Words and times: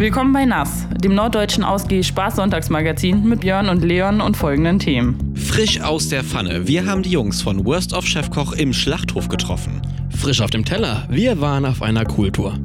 Willkommen 0.00 0.32
bei 0.32 0.46
Nass, 0.46 0.86
dem 1.04 1.14
norddeutschen 1.14 1.62
Ausgeh 1.62 2.02
Spaß-Sonntagsmagazin 2.02 3.22
mit 3.28 3.40
Björn 3.40 3.68
und 3.68 3.84
Leon 3.84 4.22
und 4.22 4.34
folgenden 4.34 4.78
Themen. 4.78 5.34
Frisch 5.36 5.78
aus 5.82 6.08
der 6.08 6.24
Pfanne. 6.24 6.66
Wir 6.66 6.86
haben 6.86 7.02
die 7.02 7.10
Jungs 7.10 7.42
von 7.42 7.66
Worst 7.66 7.92
of 7.92 8.06
Chefkoch 8.06 8.54
im 8.54 8.72
Schlachthof 8.72 9.28
getroffen. 9.28 9.82
Frisch 10.08 10.40
auf 10.40 10.48
dem 10.48 10.64
Teller. 10.64 11.06
Wir 11.10 11.42
waren 11.42 11.66
auf 11.66 11.82
einer 11.82 12.06
Kultur. 12.06 12.58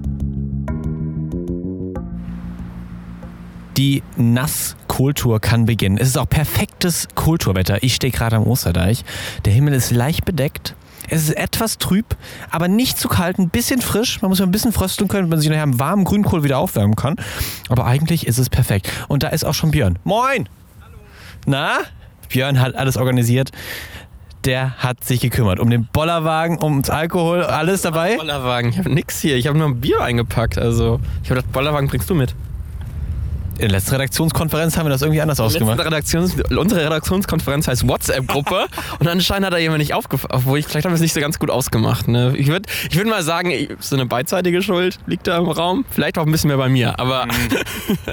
Die 3.76 4.02
Nasskultur 4.16 5.42
kann 5.42 5.66
beginnen. 5.66 5.98
Es 5.98 6.08
ist 6.08 6.18
auch 6.18 6.30
perfektes 6.30 7.10
Kulturwetter. 7.16 7.84
Ich 7.84 7.96
stehe 7.96 8.14
gerade 8.14 8.38
am 8.38 8.48
Osterdeich. 8.48 9.04
Der 9.44 9.52
Himmel 9.52 9.74
ist 9.74 9.92
leicht 9.92 10.24
bedeckt. 10.24 10.74
Es 11.10 11.24
ist 11.24 11.38
etwas 11.38 11.78
trüb, 11.78 12.16
aber 12.50 12.68
nicht 12.68 12.98
zu 12.98 13.08
kalt, 13.08 13.38
ein 13.40 13.50
bisschen 13.50 13.82
frisch. 13.82 14.22
Man 14.22 14.30
muss 14.30 14.40
ja 14.40 14.46
ein 14.46 14.52
bisschen 14.52 14.72
frösteln 14.72 15.08
können, 15.08 15.24
wenn 15.24 15.30
man 15.30 15.40
sich 15.40 15.50
nachher 15.50 15.64
im 15.64 15.80
warmen 15.80 16.04
Grünkohl 16.04 16.44
wieder 16.44 16.58
aufwärmen 16.58 16.96
kann. 16.96 17.16
Aber 17.70 17.86
eigentlich 17.86 18.28
ist 18.28 18.38
es 18.38 18.50
perfekt. 18.50 18.92
Und 19.08 19.24
da 19.24 19.30
ist 19.30 19.44
auch 19.44 19.54
schon 19.54 19.72
Björn. 19.72 20.00
Moin! 20.04 20.50
Hallo. 20.82 20.98
Na? 21.46 21.78
Björn 22.30 22.60
hat 22.60 22.76
alles 22.76 22.98
organisiert. 22.98 23.52
Der 24.46 24.78
hat 24.78 25.04
sich 25.04 25.22
gekümmert. 25.22 25.60
Um 25.60 25.70
den 25.70 25.88
Bollerwagen, 25.92 26.62
ums 26.62 26.90
Alkohol, 26.90 27.44
alles 27.44 27.82
dabei. 27.82 28.18
Bollerwagen, 28.18 28.70
ich 28.72 28.78
habe 28.78 28.90
nix 28.94 29.20
hier. 29.20 29.38
Ich 29.38 29.48
habe 29.48 29.58
nur 29.58 29.68
ein 29.68 29.82
Bier 29.82 30.02
eingepackt. 30.02 30.58
Also, 30.60 31.00
ich 31.24 31.30
habe 31.30 31.42
gedacht, 31.42 31.52
Bollerwagen 31.52 31.90
bringst 31.90 32.10
du 32.10 32.16
mit. 32.16 32.36
In 33.56 33.62
der 33.62 33.70
letzten 33.70 33.92
Redaktionskonferenz 33.92 34.76
haben 34.76 34.86
wir 34.86 34.90
das 34.90 35.02
irgendwie 35.02 35.22
anders 35.22 35.40
ausgemacht. 35.40 35.80
Redaktions 35.80 36.36
unsere 36.58 36.86
Redaktionskonferenz 36.86 37.70
heißt 37.70 37.88
WhatsApp-Gruppe 37.88 38.66
und 39.00 39.08
anscheinend 39.08 39.46
hat 39.46 39.54
da 39.54 39.58
jemand 39.58 39.80
nicht 39.80 39.94
aufgefallen. 39.94 40.32
Obwohl, 40.34 40.60
ich, 40.60 40.68
vielleicht 40.68 40.86
haben 40.86 40.92
wir 40.92 40.96
es 40.96 41.02
nicht 41.02 41.14
so 41.14 41.22
ganz 41.22 41.40
gut 41.40 41.50
ausgemacht. 41.50 42.10
Ne? 42.10 42.34
Ich 42.36 42.48
würde 42.48 42.70
ich 42.90 42.98
würd 42.98 43.08
mal 43.08 43.24
sagen, 43.24 43.54
so 43.80 43.96
eine 43.96 44.06
beidseitige 44.06 44.62
Schuld 44.62 45.00
liegt 45.06 45.28
da 45.28 45.38
im 45.38 45.46
Raum. 45.46 45.86
Vielleicht 45.90 46.18
auch 46.18 46.26
ein 46.26 46.32
bisschen 46.34 46.50
mehr 46.50 46.58
bei 46.58 46.68
mir, 46.68 47.00
aber. 47.00 47.28
Mhm. 47.28 47.32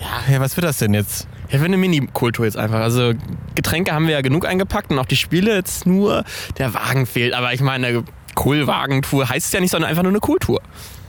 ja, 0.00 0.32
ja, 0.34 0.40
was 0.40 0.56
wird 0.58 0.66
das 0.66 0.76
denn 0.76 0.92
jetzt? 0.92 1.26
Ja, 1.48 1.58
für 1.58 1.64
eine 1.64 1.78
Mini-Kultur 1.78 2.44
jetzt 2.44 2.58
einfach. 2.58 2.80
Also 2.80 3.12
Getränke 3.54 3.92
haben 3.92 4.06
wir 4.08 4.12
ja 4.12 4.20
genug 4.20 4.46
eingepackt 4.46 4.90
und 4.90 4.98
auch 4.98 5.06
die 5.06 5.16
Spiele 5.16 5.54
jetzt 5.54 5.86
nur 5.86 6.24
der 6.58 6.74
Wagen 6.74 7.06
fehlt. 7.06 7.32
Aber 7.32 7.54
ich 7.54 7.62
meine, 7.62 7.86
eine 7.86 8.04
Kohlwagentour 8.34 9.26
heißt 9.26 9.46
es 9.46 9.52
ja 9.52 9.60
nicht, 9.60 9.70
sondern 9.70 9.88
einfach 9.88 10.02
nur 10.02 10.12
eine 10.12 10.20
Kultur. 10.20 10.60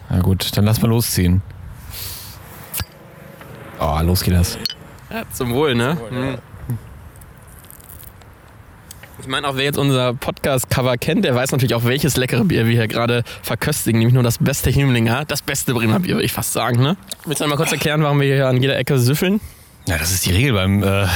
Na 0.09 0.21
gut, 0.21 0.55
dann 0.55 0.63
lass 0.63 0.81
mal 0.81 0.87
losziehen. 0.87 1.41
Oh, 3.79 3.99
los 4.03 4.23
geht 4.23 4.33
das. 4.33 4.57
Ja, 5.11 5.23
zum 5.33 5.53
Wohl, 5.53 5.75
ne? 5.75 5.97
Zum 5.97 6.17
Wohl, 6.17 6.25
ja. 6.25 6.37
Ich 9.25 9.27
meine, 9.27 9.47
auch 9.47 9.55
wer 9.55 9.63
jetzt 9.63 9.79
unser 9.79 10.13
Podcast-Cover 10.13 10.97
kennt, 10.97 11.25
der 11.25 11.33
weiß 11.33 11.51
natürlich 11.51 11.73
auch, 11.73 11.83
welches 11.85 12.15
leckere 12.15 12.43
Bier 12.43 12.67
wir 12.67 12.73
hier 12.73 12.87
gerade 12.87 13.23
verköstigen. 13.41 13.97
Nämlich 13.97 14.13
nur 14.13 14.21
das 14.21 14.37
beste 14.37 14.69
Himmlinger, 14.69 15.25
das 15.25 15.41
beste 15.41 15.73
Bremer 15.73 15.99
Bier, 15.99 16.15
würde 16.15 16.25
ich 16.25 16.33
fast 16.33 16.53
sagen. 16.53 16.81
Ne? 16.81 16.95
Willst 17.25 17.41
du 17.41 17.47
mal 17.47 17.55
kurz 17.55 17.71
erklären, 17.71 18.03
warum 18.03 18.19
wir 18.19 18.35
hier 18.35 18.47
an 18.47 18.61
jeder 18.61 18.77
Ecke 18.77 18.99
süffeln? 18.99 19.41
Ja, 19.87 19.99
das 19.99 20.11
ist 20.11 20.25
die 20.25 20.31
Regel 20.31 20.53
beim, 20.53 20.81
äh, 20.81 20.85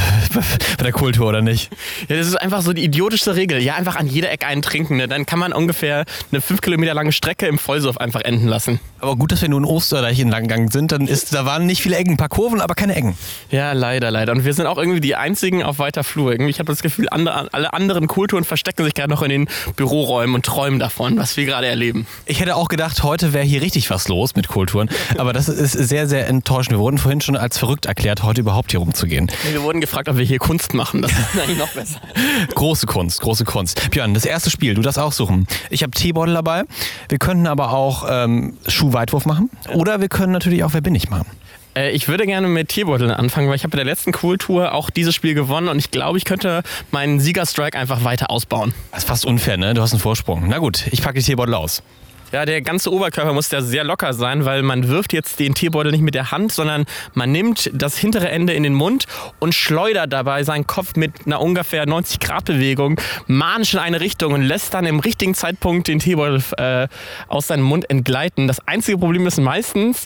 bei 0.77 0.83
der 0.83 0.91
Kultur, 0.91 1.27
oder 1.27 1.41
nicht? 1.41 1.71
Ja, 2.07 2.17
das 2.17 2.27
ist 2.27 2.35
einfach 2.35 2.61
so 2.61 2.71
die 2.71 2.83
idiotischste 2.83 3.35
Regel. 3.35 3.61
Ja, 3.63 3.73
einfach 3.73 3.95
an 3.95 4.05
jeder 4.05 4.31
Ecke 4.31 4.45
einen 4.45 4.61
trinken. 4.61 4.97
Ne? 4.97 5.07
Dann 5.07 5.25
kann 5.25 5.39
man 5.39 5.53
ungefähr 5.53 6.05
eine 6.31 6.39
fünf 6.39 6.61
Kilometer 6.61 6.93
lange 6.93 7.11
Strecke 7.11 7.47
im 7.47 7.57
Vollsuff 7.57 7.97
einfach 7.97 8.21
enden 8.21 8.47
lassen. 8.47 8.79
Aber 8.99 9.15
gut, 9.15 9.31
dass 9.31 9.41
wir 9.41 9.49
nur 9.49 9.59
in 9.59 9.65
Osterdeich 9.65 10.19
entlang 10.19 10.43
gegangen 10.43 10.69
sind. 10.69 10.91
Dann 10.91 11.07
ist, 11.07 11.33
da 11.33 11.45
waren 11.45 11.65
nicht 11.65 11.81
viele 11.81 11.95
Ecken, 11.95 12.11
ein 12.11 12.17
paar 12.17 12.29
Kurven, 12.29 12.61
aber 12.61 12.75
keine 12.75 12.95
Ecken. 12.95 13.17
Ja, 13.49 13.71
leider, 13.73 14.11
leider. 14.11 14.33
Und 14.33 14.45
wir 14.45 14.53
sind 14.53 14.67
auch 14.67 14.77
irgendwie 14.77 14.99
die 14.99 15.15
einzigen 15.15 15.63
auf 15.63 15.79
weiter 15.79 16.03
Flur. 16.03 16.31
Irgendwie, 16.31 16.51
ich 16.51 16.59
habe 16.59 16.71
das 16.71 16.83
Gefühl, 16.83 17.09
andere, 17.09 17.51
alle 17.51 17.73
anderen 17.73 18.07
Kulturen 18.07 18.43
verstecken 18.43 18.83
sich 18.83 18.93
gerade 18.93 19.09
noch 19.09 19.23
in 19.23 19.29
den 19.29 19.49
Büroräumen 19.77 20.35
und 20.35 20.45
träumen 20.45 20.77
davon, 20.77 21.17
was 21.17 21.37
wir 21.37 21.45
gerade 21.45 21.65
erleben. 21.65 22.05
Ich 22.25 22.39
hätte 22.39 22.55
auch 22.55 22.67
gedacht, 22.67 23.01
heute 23.01 23.33
wäre 23.33 23.45
hier 23.45 23.63
richtig 23.63 23.89
was 23.89 24.07
los 24.09 24.35
mit 24.35 24.47
Kulturen. 24.47 24.89
Aber 25.17 25.33
das 25.33 25.49
ist 25.49 25.71
sehr, 25.71 26.07
sehr 26.07 26.27
enttäuschend. 26.27 26.75
Wir 26.75 26.79
wurden 26.79 26.99
vorhin 26.99 27.21
schon 27.21 27.35
als 27.35 27.57
verrückt 27.57 27.87
erklärt, 27.87 28.21
heute 28.21 28.41
überhaupt 28.41 28.58
hier 28.67 28.79
rumzugehen. 28.79 29.31
Wir 29.51 29.61
wurden 29.61 29.81
gefragt, 29.81 30.09
ob 30.09 30.17
wir 30.17 30.25
hier 30.25 30.39
Kunst 30.39 30.73
machen. 30.73 31.01
Das 31.01 31.11
ist 31.11 31.39
eigentlich 31.41 31.57
noch 31.57 31.69
besser. 31.69 31.99
große 32.55 32.85
Kunst, 32.85 33.21
große 33.21 33.45
Kunst. 33.45 33.89
Björn, 33.91 34.13
das 34.13 34.25
erste 34.25 34.49
Spiel, 34.49 34.73
du 34.73 34.81
darfst 34.81 34.99
auch 34.99 35.11
suchen. 35.11 35.47
Ich 35.69 35.83
habe 35.83 35.91
Teebeutel 35.91 36.33
dabei. 36.33 36.63
Wir 37.09 37.19
könnten 37.19 37.47
aber 37.47 37.73
auch 37.73 38.05
ähm, 38.09 38.57
Schuhweitwurf 38.67 39.25
machen. 39.25 39.49
Oder 39.73 40.01
wir 40.01 40.09
können 40.09 40.31
natürlich 40.31 40.63
auch 40.63 40.73
Wer 40.73 40.81
bin 40.81 40.95
ich 40.95 41.09
machen. 41.09 41.27
Äh, 41.75 41.91
ich 41.91 42.07
würde 42.07 42.25
gerne 42.25 42.47
mit 42.47 42.69
Tierbeuteln 42.69 43.11
anfangen, 43.11 43.47
weil 43.49 43.55
ich 43.55 43.63
habe 43.63 43.71
bei 43.71 43.77
der 43.77 43.85
letzten 43.85 44.11
Kultur 44.11 44.73
auch 44.73 44.89
dieses 44.89 45.15
Spiel 45.15 45.33
gewonnen 45.33 45.67
und 45.67 45.77
ich 45.77 45.91
glaube, 45.91 46.17
ich 46.17 46.25
könnte 46.25 46.63
meinen 46.91 47.19
Siegerstrike 47.19 47.77
einfach 47.77 48.03
weiter 48.03 48.29
ausbauen. 48.29 48.73
Das 48.91 49.03
ist 49.03 49.07
fast 49.07 49.25
unfair, 49.25 49.57
ne? 49.57 49.73
Du 49.73 49.81
hast 49.81 49.93
einen 49.93 50.01
Vorsprung. 50.01 50.45
Na 50.47 50.57
gut, 50.57 50.87
ich 50.91 51.01
packe 51.01 51.19
die 51.19 51.25
Tierbeutel 51.25 51.53
aus. 51.53 51.83
Ja, 52.31 52.45
der 52.45 52.61
ganze 52.61 52.91
Oberkörper 52.91 53.33
muss 53.33 53.49
ja 53.49 53.61
sehr 53.61 53.83
locker 53.83 54.13
sein, 54.13 54.45
weil 54.45 54.61
man 54.61 54.87
wirft 54.87 55.13
jetzt 55.13 55.39
den 55.39 55.55
Teebeutel 55.55 55.91
nicht 55.91 56.01
mit 56.01 56.13
der 56.13 56.31
Hand, 56.31 56.51
sondern 56.51 56.85
man 57.13 57.31
nimmt 57.31 57.71
das 57.73 57.97
hintere 57.97 58.29
Ende 58.29 58.53
in 58.53 58.63
den 58.63 58.75
Mund 58.75 59.05
und 59.39 59.55
schleudert 59.55 60.13
dabei 60.13 60.43
seinen 60.43 60.67
Kopf 60.67 60.95
mit 60.95 61.25
einer 61.25 61.41
ungefähr 61.41 61.87
90 61.87 62.19
Grad 62.19 62.45
Bewegung 62.45 62.99
manisch 63.25 63.73
in 63.73 63.79
eine 63.79 63.99
Richtung 63.99 64.33
und 64.33 64.43
lässt 64.43 64.73
dann 64.73 64.85
im 64.85 64.99
richtigen 64.99 65.33
Zeitpunkt 65.33 65.87
den 65.87 65.99
Teebeutel 65.99 66.43
äh, 66.57 66.87
aus 67.27 67.47
seinem 67.47 67.63
Mund 67.63 67.89
entgleiten. 67.89 68.47
Das 68.47 68.65
einzige 68.67 68.97
Problem 68.97 69.25
ist 69.25 69.39
meistens, 69.39 70.05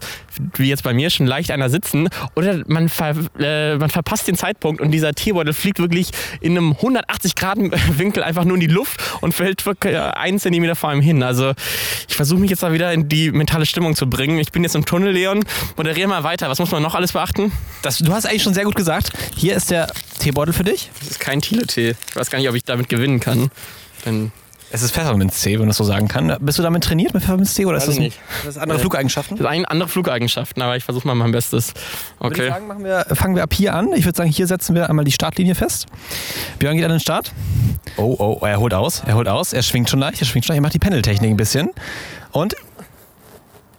wie 0.55 0.69
jetzt 0.69 0.83
bei 0.83 0.93
mir, 0.93 1.09
schon 1.09 1.27
leicht 1.27 1.51
einer 1.51 1.69
sitzen 1.69 2.09
oder 2.35 2.61
man, 2.67 2.87
ver, 2.87 3.15
äh, 3.39 3.75
man 3.75 3.89
verpasst 3.89 4.27
den 4.27 4.35
Zeitpunkt 4.35 4.81
und 4.81 4.91
dieser 4.91 5.13
Teebeutel 5.13 5.53
fliegt 5.53 5.79
wirklich 5.79 6.11
in 6.39 6.57
einem 6.57 6.71
180 6.71 7.35
Grad 7.35 7.57
Winkel 7.97 8.23
einfach 8.23 8.45
nur 8.45 8.55
in 8.55 8.61
die 8.61 8.67
Luft 8.67 9.01
und 9.21 9.33
fällt 9.33 9.65
wirklich 9.65 9.97
einen 9.97 10.39
Zentimeter 10.39 10.75
vor 10.75 10.89
einem 10.89 11.01
hin. 11.01 11.21
Also 11.21 11.53
ich 12.13 12.17
versuche 12.17 12.39
mich 12.39 12.51
jetzt 12.51 12.61
mal 12.61 12.73
wieder 12.73 12.93
in 12.93 13.09
die 13.09 13.31
mentale 13.31 13.65
Stimmung 13.65 13.95
zu 13.95 14.07
bringen. 14.07 14.37
Ich 14.37 14.51
bin 14.51 14.61
jetzt 14.61 14.75
im 14.75 14.85
Tunnel, 14.85 15.13
Leon. 15.13 15.43
Moderier 15.77 16.07
mal 16.07 16.23
weiter. 16.23 16.47
Was 16.47 16.59
muss 16.59 16.69
man 16.69 16.83
noch 16.83 16.93
alles 16.93 17.13
beachten? 17.13 17.51
Das, 17.81 17.97
du 17.97 18.13
hast 18.13 18.27
eigentlich 18.27 18.43
schon 18.43 18.53
sehr 18.53 18.65
gut 18.65 18.75
gesagt. 18.75 19.11
Hier 19.35 19.55
ist 19.55 19.71
der 19.71 19.91
Teebeutel 20.19 20.53
für 20.53 20.63
dich. 20.63 20.91
Das 20.99 21.09
ist 21.09 21.19
kein 21.19 21.41
Thiele-Tee. 21.41 21.95
Ich 22.09 22.15
weiß 22.15 22.29
gar 22.29 22.37
nicht, 22.37 22.47
ob 22.47 22.53
ich 22.53 22.63
damit 22.65 22.87
gewinnen 22.87 23.19
kann. 23.19 23.49
Denn 24.05 24.31
es 24.73 24.81
ist 24.81 24.91
Pfefferminztee, 24.91 25.53
wenn 25.53 25.59
man 25.59 25.67
das 25.67 25.77
so 25.77 25.83
sagen 25.83 26.07
kann. 26.07 26.35
Bist 26.41 26.57
du 26.57 26.63
damit 26.63 26.83
trainiert 26.83 27.13
mit 27.13 27.21
Pfefferminztee 27.21 27.67
oder 27.67 27.77
ist 27.77 27.87
das, 27.87 27.99
nicht. 27.99 28.19
das 28.43 28.57
andere 28.57 28.79
äh, 28.79 28.81
Flugeigenschaften? 28.81 29.37
Das 29.37 29.53
sind 29.53 29.65
andere 29.65 29.87
Flugeigenschaften, 29.87 30.63
aber 30.63 30.75
ich 30.75 30.83
versuche 30.83 31.05
mal 31.07 31.13
mein 31.13 31.31
Bestes. 31.31 31.75
Okay. 32.17 32.37
Würde 32.37 32.43
ich 32.43 32.53
sagen, 32.53 32.67
machen 32.67 32.83
wir, 32.83 33.05
fangen 33.13 33.35
wir 33.35 33.43
ab 33.43 33.53
hier 33.53 33.75
an. 33.75 33.93
Ich 33.93 34.05
würde 34.05 34.17
sagen, 34.17 34.31
hier 34.31 34.47
setzen 34.47 34.73
wir 34.73 34.89
einmal 34.89 35.05
die 35.05 35.11
Startlinie 35.11 35.53
fest. 35.53 35.85
Björn 36.57 36.75
geht 36.75 36.85
an 36.85 36.91
den 36.91 36.99
Start. 36.99 37.31
Oh, 37.97 38.15
oh, 38.17 38.45
er 38.45 38.59
holt 38.59 38.73
aus. 38.73 39.03
Er 39.05 39.13
holt 39.13 39.27
aus. 39.27 39.53
Er 39.53 39.61
schwingt 39.61 39.91
schon 39.91 39.99
leicht. 39.99 40.19
Er 40.19 40.25
schwingt 40.25 40.45
schon 40.45 40.53
leicht. 40.53 40.59
Er 40.59 40.63
macht 40.63 40.73
die 40.73 40.79
Pendeltechnik 40.79 41.29
ein 41.29 41.37
bisschen. 41.37 41.69
Und 42.31 42.55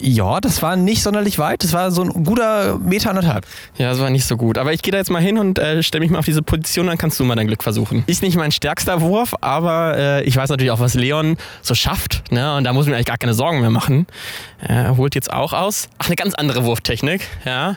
ja, 0.01 0.41
das 0.41 0.63
war 0.63 0.77
nicht 0.77 1.03
sonderlich 1.03 1.39
weit. 1.39 1.65
Das 1.65 1.73
war 1.73 1.91
so 1.91 2.03
ein 2.03 2.25
guter 2.25 2.79
Meter 2.79 3.11
anderthalb. 3.11 3.47
Ja, 3.79 3.91
das 3.91 4.01
war 4.01 4.11
nicht 4.11 4.27
so 4.27 4.37
gut. 4.37 4.59
Aber 4.59 4.73
ich 4.73 4.83
gehe 4.83 4.93
da 4.93 4.99
jetzt 4.99 5.11
mal 5.11 5.23
hin 5.23 5.39
und 5.39 5.59
äh, 5.59 5.83
stelle 5.83 6.01
mich 6.03 6.11
mal 6.11 6.19
auf 6.19 6.25
diese 6.25 6.43
Position, 6.43 6.87
dann 6.87 6.99
kannst 6.99 7.19
du 7.21 7.25
mal 7.25 7.37
dein 7.37 7.47
Glück 7.47 7.63
versuchen. 7.63 8.05
Ist 8.07 8.23
nicht 8.23 8.37
mein 8.37 8.53
stärkster 8.53 9.01
Wurf, 9.01 9.35
aber 9.41 9.97
äh, 9.97 10.25
ich 10.25 10.37
weiß 10.37 10.51
natürlich 10.51 10.73
auch, 10.73 10.81
was 10.81 10.95
Leon 10.95 11.37
so 11.63 11.75
schafft. 11.75 12.31
Ne? 12.31 12.57
Und 12.57 12.65
da 12.65 12.73
muss 12.73 12.87
ich 12.87 12.91
mir 12.91 12.97
eigentlich 12.97 13.07
gar 13.07 13.19
keine 13.19 13.35
Sorgen 13.35 13.61
mehr 13.61 13.71
machen. 13.71 14.07
Er 14.59 14.97
holt 14.97 15.15
jetzt 15.15 15.33
auch 15.33 15.53
aus. 15.53 15.89
Ach, 15.99 16.07
eine 16.07 16.17
ganz 16.17 16.35
andere 16.35 16.65
Wurftechnik. 16.65 17.23
Ja. 17.45 17.77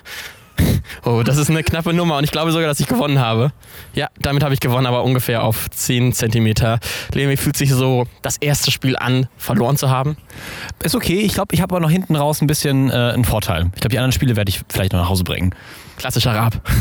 Oh, 1.03 1.23
das 1.23 1.37
ist 1.37 1.49
eine 1.49 1.63
knappe 1.63 1.93
Nummer 1.93 2.17
und 2.17 2.23
ich 2.23 2.31
glaube 2.31 2.51
sogar, 2.51 2.67
dass 2.67 2.79
ich 2.79 2.87
gewonnen 2.87 3.19
habe. 3.19 3.51
Ja, 3.93 4.07
damit 4.19 4.43
habe 4.43 4.53
ich 4.53 4.59
gewonnen, 4.59 4.85
aber 4.85 5.03
ungefähr 5.03 5.43
auf 5.43 5.69
10 5.69 6.13
Zentimeter. 6.13 6.79
Lemi 7.13 7.37
fühlt 7.37 7.57
sich 7.57 7.71
so 7.71 8.07
das 8.21 8.37
erste 8.37 8.71
Spiel 8.71 8.95
an, 8.97 9.27
verloren 9.37 9.77
zu 9.77 9.89
haben. 9.89 10.17
Ist 10.83 10.95
okay, 10.95 11.19
ich 11.19 11.33
glaube, 11.33 11.53
ich 11.53 11.61
habe 11.61 11.75
aber 11.75 11.81
noch 11.81 11.91
hinten 11.91 12.15
raus 12.15 12.41
ein 12.41 12.47
bisschen 12.47 12.89
äh, 12.89 12.93
einen 12.93 13.25
Vorteil. 13.25 13.67
Ich 13.75 13.81
glaube, 13.81 13.89
die 13.89 13.99
anderen 13.99 14.11
Spiele 14.11 14.35
werde 14.35 14.49
ich 14.49 14.61
vielleicht 14.69 14.93
noch 14.93 14.99
nach 14.99 15.09
Hause 15.09 15.23
bringen. 15.23 15.53
Klassischer 15.97 16.33
Rab. 16.33 16.61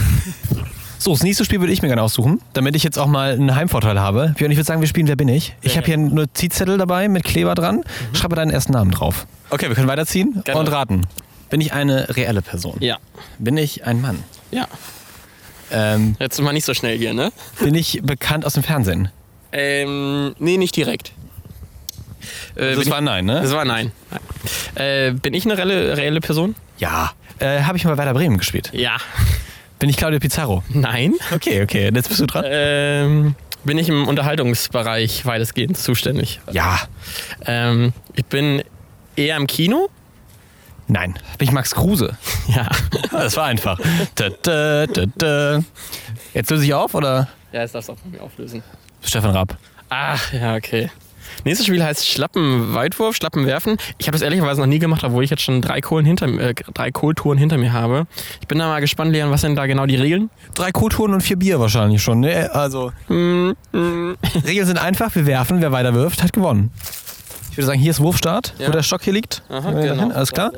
So, 0.99 1.13
das 1.13 1.23
nächste 1.23 1.45
Spiel 1.45 1.61
würde 1.61 1.73
ich 1.75 1.83
mir 1.83 1.89
gerne 1.89 2.03
aussuchen, 2.03 2.41
damit 2.55 2.75
ich 2.75 2.83
jetzt 2.83 2.99
auch 2.99 3.07
mal 3.07 3.33
einen 3.33 3.55
Heimvorteil 3.55 4.01
habe. 4.01 4.35
Björn, 4.37 4.51
ich 4.51 4.57
würde 4.57 4.67
sagen, 4.67 4.81
wir 4.81 4.89
spielen 4.89 5.07
Wer 5.09 5.17
bin 5.17 5.29
ich? 5.29 5.55
Ich 5.61 5.77
habe 5.77 5.85
hier 5.87 5.95
einen 5.95 6.15
Notizzettel 6.15 6.79
dabei 6.79 7.09
mit 7.09 7.23
Kleber 7.23 7.55
dran. 7.55 7.77
Mhm. 7.77 8.15
Schreibe 8.15 8.35
deinen 8.35 8.51
ersten 8.51 8.73
Namen 8.73 8.91
drauf. 8.91 9.27
Okay, 9.51 9.69
wir 9.69 9.75
können 9.75 9.89
weiterziehen 9.89 10.43
Gerne. 10.45 10.59
und 10.59 10.69
raten. 10.69 11.07
Bin 11.51 11.61
ich 11.61 11.73
eine 11.73 12.09
reelle 12.17 12.43
Person? 12.43 12.77
Ja. 12.81 12.99
Bin 13.39 13.57
ich 13.57 13.85
ein 13.85 14.01
Mann? 14.01 14.23
Ja. 14.51 14.67
Ähm, 15.71 16.17
Jetzt 16.21 16.41
mal 16.41 16.53
nicht 16.53 16.65
so 16.65 16.75
schnell 16.75 16.97
hier, 16.99 17.15
ne? 17.15 17.33
Bin 17.61 17.75
ich 17.75 18.01
bekannt 18.03 18.45
aus 18.45 18.55
dem 18.55 18.63
Fernsehen? 18.63 19.11
Ähm, 19.53 20.35
nee, 20.39 20.57
nicht 20.57 20.77
direkt. 20.77 21.13
Äh, 22.57 22.75
das 22.75 22.89
war 22.91 23.01
nein, 23.01 23.25
ne? 23.25 23.41
Das 23.43 23.53
war 23.53 23.65
nein. 23.65 23.93
Äh, 24.75 25.13
bin 25.13 25.35
ich 25.35 25.45
eine 25.45 25.57
reelle, 25.59 25.97
reelle 25.97 26.21
Person? 26.21 26.55
Ja. 26.79 27.13
Äh, 27.39 27.63
Habe 27.63 27.77
ich 27.79 27.85
mal 27.85 27.97
Werder 27.99 28.15
Bremen 28.15 28.39
gespielt? 28.39 28.71
Ja. 28.73 28.97
Bin 29.79 29.89
ich 29.91 29.97
Claudio 29.97 30.19
Pizarro? 30.19 30.63
Nein. 30.71 31.15
Okay, 31.35 31.63
okay. 31.63 31.91
Jetzt 31.95 32.09
bist 32.09 32.21
du 32.21 32.27
dran. 32.27 32.45
Ähm, 32.49 33.35
bin 33.65 33.79
ich 33.79 33.89
im 33.89 34.09
Unterhaltungsbereich 34.09 35.27
weitestgehend 35.27 35.77
zuständig? 35.77 36.41
Ja. 36.53 36.81
Ähm, 37.45 37.93
ich 38.15 38.25
bin 38.25 38.63
eher 39.17 39.37
im 39.37 39.47
Kino? 39.47 39.89
Nein. 40.89 41.15
Bin 41.39 41.49
ich 41.49 41.53
Max 41.53 41.75
Kruse? 41.75 42.17
Ja. 42.49 42.69
Das 43.11 43.37
war 43.37 43.45
einfach. 43.45 43.79
Da, 44.15 44.29
da, 44.43 44.87
da, 45.17 45.61
Jetzt 46.33 46.51
löse 46.51 46.65
ich 46.65 46.75
auf, 46.75 46.95
oder? 46.95 47.29
Ja, 47.53 47.63
jetzt 47.63 47.75
darfst 47.75 47.89
du 47.89 47.95
auch 47.95 47.99
von 47.99 48.11
mir 48.11 48.23
auflösen. 48.23 48.63
Stefan 49.03 49.31
Raab. 49.31 49.57
Ach, 49.89 50.33
ja, 50.33 50.55
okay. 50.55 50.91
Nächstes 51.45 51.67
Spiel 51.67 51.83
heißt 51.83 52.07
Schlappenweitwurf, 52.07 53.17
Schlappenwerfen. 53.17 53.77
Ich 53.99 54.07
habe 54.07 54.13
das 54.17 54.23
ehrlicherweise 54.23 54.61
noch 54.61 54.67
nie 54.67 54.79
gemacht, 54.79 55.05
obwohl 55.05 55.25
ich 55.25 55.31
jetzt 55.31 55.43
schon 55.43 55.61
drei, 55.61 55.81
Kohlen 55.81 56.07
hinter, 56.07 56.27
äh, 56.27 56.55
drei 56.55 56.91
Kohltouren 56.91 57.39
hinter 57.39 57.59
mir 57.59 57.73
habe. 57.73 58.07
Ich 58.41 58.49
bin 58.49 58.59
da 58.59 58.69
mal 58.69 58.81
gespannt, 58.81 59.13
Leon, 59.13 59.31
was 59.31 59.43
sind 59.43 59.57
da 59.57 59.67
genau 59.67 59.87
die 59.87 59.97
Regeln? 59.97 60.31
Drei 60.55 60.73
Kohltouren 60.73 61.15
und 61.15 61.21
vier 61.21 61.37
Bier 61.37 61.61
wahrscheinlich 61.61 62.03
schon. 62.03 62.21
Ne? 62.21 62.51
Also, 62.53 62.93
Regeln 63.09 64.67
sind 64.67 64.79
einfach. 64.79 65.15
Wir 65.15 65.27
werfen. 65.27 65.61
Wer 65.61 65.73
weiter 65.73 65.95
wirft, 65.95 66.23
hat 66.23 66.33
gewonnen. 66.33 66.71
Ich 67.57 67.59
würde 67.59 67.69
sagen, 67.69 67.81
hier 67.81 67.91
ist 67.91 68.01
Wurfstart, 68.01 68.53
Ja. 68.59 68.69
wo 68.69 68.73
der 68.73 68.83
Stock 68.83 69.01
hier 69.01 69.15
liegt. 69.15 69.43
Aha, 69.49 69.71
genau. 69.73 70.11
Alles 70.11 70.31
klar? 70.31 70.53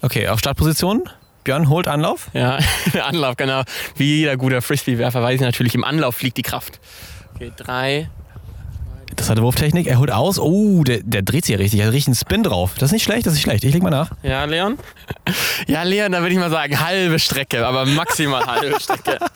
Okay, 0.00 0.26
auf 0.28 0.38
Startposition. 0.38 1.02
Björn 1.44 1.68
holt 1.68 1.86
Anlauf. 1.86 2.28
Ja, 2.32 2.58
Anlauf, 3.02 3.36
genau. 3.36 3.62
Wie 3.96 4.20
jeder 4.20 4.38
guter 4.38 4.62
Frisbee-Werfer 4.62 5.20
weiß 5.22 5.34
ich 5.34 5.40
natürlich, 5.42 5.74
im 5.74 5.84
Anlauf 5.84 6.22
liegt 6.22 6.38
die 6.38 6.42
Kraft. 6.42 6.80
Okay, 7.34 7.52
drei. 7.58 8.08
Das 9.20 9.28
hat 9.28 9.38
Wurftechnik. 9.42 9.86
Er 9.86 9.98
holt 9.98 10.10
aus. 10.10 10.38
Oh, 10.38 10.82
der, 10.82 11.00
der 11.02 11.20
dreht 11.20 11.44
sich 11.44 11.52
ja 11.52 11.58
richtig. 11.58 11.80
Er 11.80 11.88
hat 11.88 11.92
richtig 11.92 12.08
einen 12.08 12.14
Spin 12.14 12.42
drauf. 12.42 12.70
Das 12.78 12.84
ist 12.88 12.92
nicht 12.92 13.02
schlecht, 13.02 13.26
das 13.26 13.34
ist 13.34 13.36
nicht 13.36 13.42
schlecht. 13.44 13.64
Ich 13.64 13.74
leg 13.74 13.82
mal 13.82 13.90
nach. 13.90 14.12
Ja, 14.22 14.46
Leon? 14.46 14.78
Ja, 15.66 15.82
Leon, 15.82 16.10
da 16.12 16.20
würde 16.20 16.32
ich 16.32 16.38
mal 16.38 16.48
sagen, 16.48 16.80
halbe 16.80 17.18
Strecke, 17.18 17.66
aber 17.66 17.84
maximal 17.84 18.46
halbe 18.46 18.80
Strecke. 18.80 19.18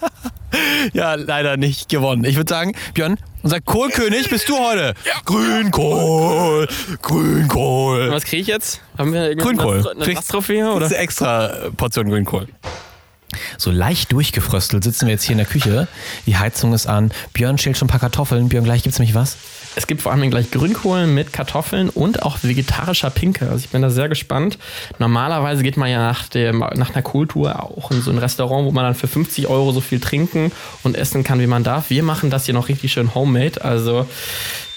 Ja, 0.93 1.15
leider 1.17 1.57
nicht 1.57 1.89
gewonnen. 1.89 2.23
Ich 2.25 2.37
würde 2.37 2.49
sagen, 2.49 2.77
Björn, 2.95 3.19
unser 3.43 3.61
Kohlkönig 3.61 4.31
bist 4.31 4.49
du 4.49 4.57
heute. 4.57 4.95
Grünkohl, 5.25 6.69
Grünkohl. 7.03 8.11
Was 8.13 8.25
kriege 8.25 8.43
ich 8.43 8.47
jetzt? 8.47 8.81
Haben 8.97 9.13
wir 9.13 9.35
Grünkohl. 9.35 9.79
eine- 9.81 10.05
eine? 10.05 10.71
Oder? 10.73 10.81
Das 10.81 10.93
ist 10.93 10.97
extra 10.99 11.51
Portion 11.77 12.09
Grünkohl. 12.09 12.47
So 13.59 13.73
leicht 13.73 14.13
durchgefröstelt 14.13 14.85
sitzen 14.85 15.07
wir 15.07 15.13
jetzt 15.15 15.25
hier 15.25 15.33
in 15.33 15.39
der 15.39 15.47
Küche. 15.47 15.89
Die 16.27 16.37
Heizung 16.37 16.73
ist 16.73 16.87
an. 16.87 17.11
Björn 17.33 17.59
schält 17.59 17.77
schon 17.77 17.87
ein 17.87 17.91
paar 17.91 17.99
Kartoffeln. 17.99 18.49
Björn, 18.49 18.63
gleich 18.63 18.85
gibt's 18.85 19.01
nämlich 19.01 19.17
was. 19.17 19.37
Es 19.77 19.87
gibt 19.87 20.03
vor 20.03 20.13
allem 20.13 20.31
gleich 20.31 20.51
Grünkohl 20.51 21.07
mit 21.07 21.33
Kartoffeln 21.33 21.89
und 21.89 22.23
auch 22.23 22.39
vegetarischer 22.43 23.11
Pinke. 23.11 23.49
Also 23.49 23.65
ich 23.65 23.71
bin 23.71 23.83
da 23.83 23.91
sehr 23.91 24.09
gespannt. 24.09 24.59
Normalerweise 24.99 25.63
geht 25.63 25.77
man 25.77 25.91
ja 25.91 25.99
nach, 25.99 26.29
dem, 26.29 26.61
nach 26.61 26.91
einer 26.95 27.03
Kultur 27.03 27.61
auch 27.63 27.91
in 27.91 28.01
so 28.01 28.11
ein 28.11 28.19
Restaurant, 28.19 28.67
wo 28.67 28.71
man 28.71 28.85
dann 28.85 28.95
für 28.95 29.09
50 29.09 29.49
Euro 29.49 29.73
so 29.73 29.81
viel 29.81 29.99
trinken 29.99 30.53
und 30.85 30.97
essen 30.97 31.25
kann, 31.25 31.41
wie 31.41 31.47
man 31.47 31.65
darf. 31.65 31.91
Wir 31.91 32.03
machen 32.03 32.31
das 32.31 32.45
hier 32.45 32.55
noch 32.55 32.69
richtig 32.69 32.93
schön 32.93 33.15
homemade. 33.15 33.65
Also 33.65 34.07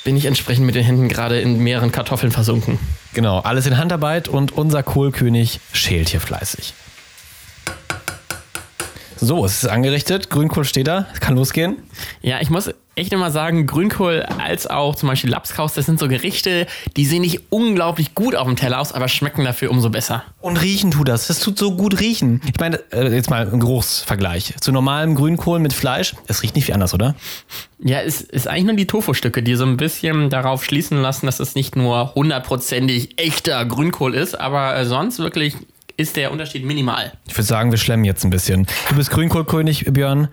bin 0.04 0.18
ich 0.18 0.26
entsprechend 0.26 0.66
mit 0.66 0.74
den 0.74 0.84
Händen 0.84 1.10
gerade 1.10 1.40
in 1.40 1.60
mehreren 1.60 1.92
Kartoffeln 1.92 2.32
versunken. 2.32 2.80
Genau, 3.14 3.40
alles 3.40 3.68
in 3.68 3.78
Handarbeit 3.78 4.28
und 4.28 4.52
unser 4.52 4.82
Kohlkönig 4.82 5.60
schält 5.74 6.10
hier 6.10 6.22
fleißig. 6.22 6.74
So, 9.20 9.46
es 9.46 9.64
ist 9.64 9.70
angerichtet. 9.70 10.30
Grünkohl 10.30 10.64
steht 10.64 10.88
da. 10.88 11.08
Es 11.14 11.20
kann 11.20 11.36
losgehen. 11.36 11.78
Ja, 12.22 12.40
ich 12.40 12.50
muss 12.50 12.70
echt 12.98 13.14
immer 13.14 13.32
sagen, 13.32 13.68
Grünkohl 13.68 14.24
als 14.40 14.68
auch 14.68 14.96
zum 14.96 15.10
Beispiel 15.10 15.30
Lapskaus, 15.30 15.74
das 15.74 15.86
sind 15.86 16.00
so 16.00 16.08
Gerichte, 16.08 16.68
die 16.96 17.06
sehen 17.06 17.22
nicht 17.22 17.42
unglaublich 17.50 18.16
gut 18.16 18.36
auf 18.36 18.48
dem 18.48 18.56
Teller 18.56 18.80
aus, 18.80 18.92
aber 18.92 19.08
schmecken 19.08 19.46
dafür 19.46 19.72
umso 19.72 19.90
besser. 19.90 20.24
Und 20.42 20.58
riechen 20.58 20.92
tut 20.92 21.08
das. 21.08 21.28
Das 21.28 21.40
tut 21.40 21.58
so 21.58 21.76
gut 21.76 22.00
riechen. 22.00 22.42
Ich 22.46 22.60
meine, 22.60 22.78
äh, 22.92 23.14
jetzt 23.14 23.30
mal 23.30 23.48
ein 23.48 23.60
Geruchsvergleich. 23.60 24.56
Zu 24.60 24.72
normalem 24.72 25.16
Grünkohl 25.16 25.60
mit 25.60 25.74
Fleisch. 25.74 26.16
Es 26.28 26.42
riecht 26.44 26.56
nicht 26.56 26.66
viel 26.66 26.74
anders, 26.74 26.94
oder? 26.94 27.16
Ja, 27.80 28.02
es 28.02 28.22
ist 28.22 28.48
eigentlich 28.48 28.66
nur 28.66 28.76
die 28.76 28.88
Tofu-Stücke, 28.88 29.44
die 29.44 29.56
so 29.56 29.66
ein 29.66 29.78
bisschen 29.78 30.30
darauf 30.30 30.66
schließen 30.66 31.00
lassen, 31.02 31.28
dass 31.28 31.40
es 31.40 31.54
nicht 31.54 31.76
nur 31.76 32.14
hundertprozentig 32.16 33.20
echter 33.20 33.64
Grünkohl 33.66 34.16
ist, 34.16 34.40
aber 34.40 34.76
äh, 34.76 34.86
sonst 34.86 35.20
wirklich 35.20 35.56
ist 35.98 36.16
der 36.16 36.32
Unterschied 36.32 36.64
minimal. 36.64 37.12
Ich 37.28 37.36
würde 37.36 37.44
sagen, 37.44 37.72
wir 37.72 37.78
schlemmen 37.78 38.06
jetzt 38.06 38.24
ein 38.24 38.30
bisschen. 38.30 38.68
Du 38.90 38.96
bist 38.96 39.10
Grünkohlkönig, 39.10 39.86
Björn. 39.92 40.30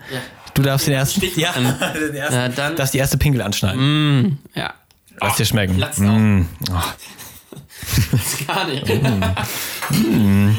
Du 0.55 0.61
darfst 0.63 0.87
den 0.87 0.93
ersten. 0.95 1.21
Ja, 1.35 1.51
den 1.53 2.15
ersten. 2.15 2.35
Na, 2.35 2.49
dann- 2.49 2.75
darfst 2.75 2.93
die 2.93 2.97
erste 2.97 3.17
Pinkel 3.17 3.41
anschneiden. 3.41 4.39
Ja. 4.55 4.73
Lass 5.21 5.37
dir 5.37 5.45
schmecken. 5.45 5.77
Mm. 5.77 6.47
auch. 6.71 6.93
Gar 8.47 8.67
nicht. 8.67 8.85
Bin 8.85 10.57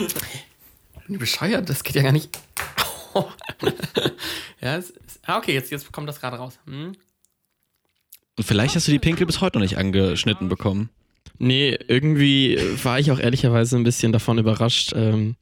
ich 1.09 1.19
bescheuert? 1.19 1.69
Das 1.69 1.83
geht 1.83 1.95
ja 1.97 2.03
gar 2.03 2.13
nicht. 2.13 2.39
ja, 4.61 4.77
es 4.77 4.91
ist, 4.91 5.21
ah, 5.27 5.39
okay, 5.39 5.53
jetzt, 5.55 5.71
jetzt 5.71 5.91
kommt 5.93 6.09
das 6.09 6.21
gerade 6.21 6.37
raus. 6.37 6.59
Hm? 6.67 6.93
Und 8.39 8.45
vielleicht 8.45 8.77
hast 8.77 8.87
du 8.87 8.93
die 8.93 8.99
Pinkel 8.99 9.27
bis 9.27 9.41
heute 9.41 9.59
noch 9.59 9.63
nicht 9.63 9.79
angeschnitten 9.79 10.49
bekommen. 10.49 10.91
Nee, 11.39 11.79
irgendwie 11.89 12.59
war 12.83 12.99
ich 12.99 13.11
auch 13.13 13.19
ehrlicherweise 13.19 13.77
ein 13.77 13.85
bisschen 13.85 14.13
davon 14.13 14.39
überrascht, 14.39 14.93
ähm, 14.95 15.37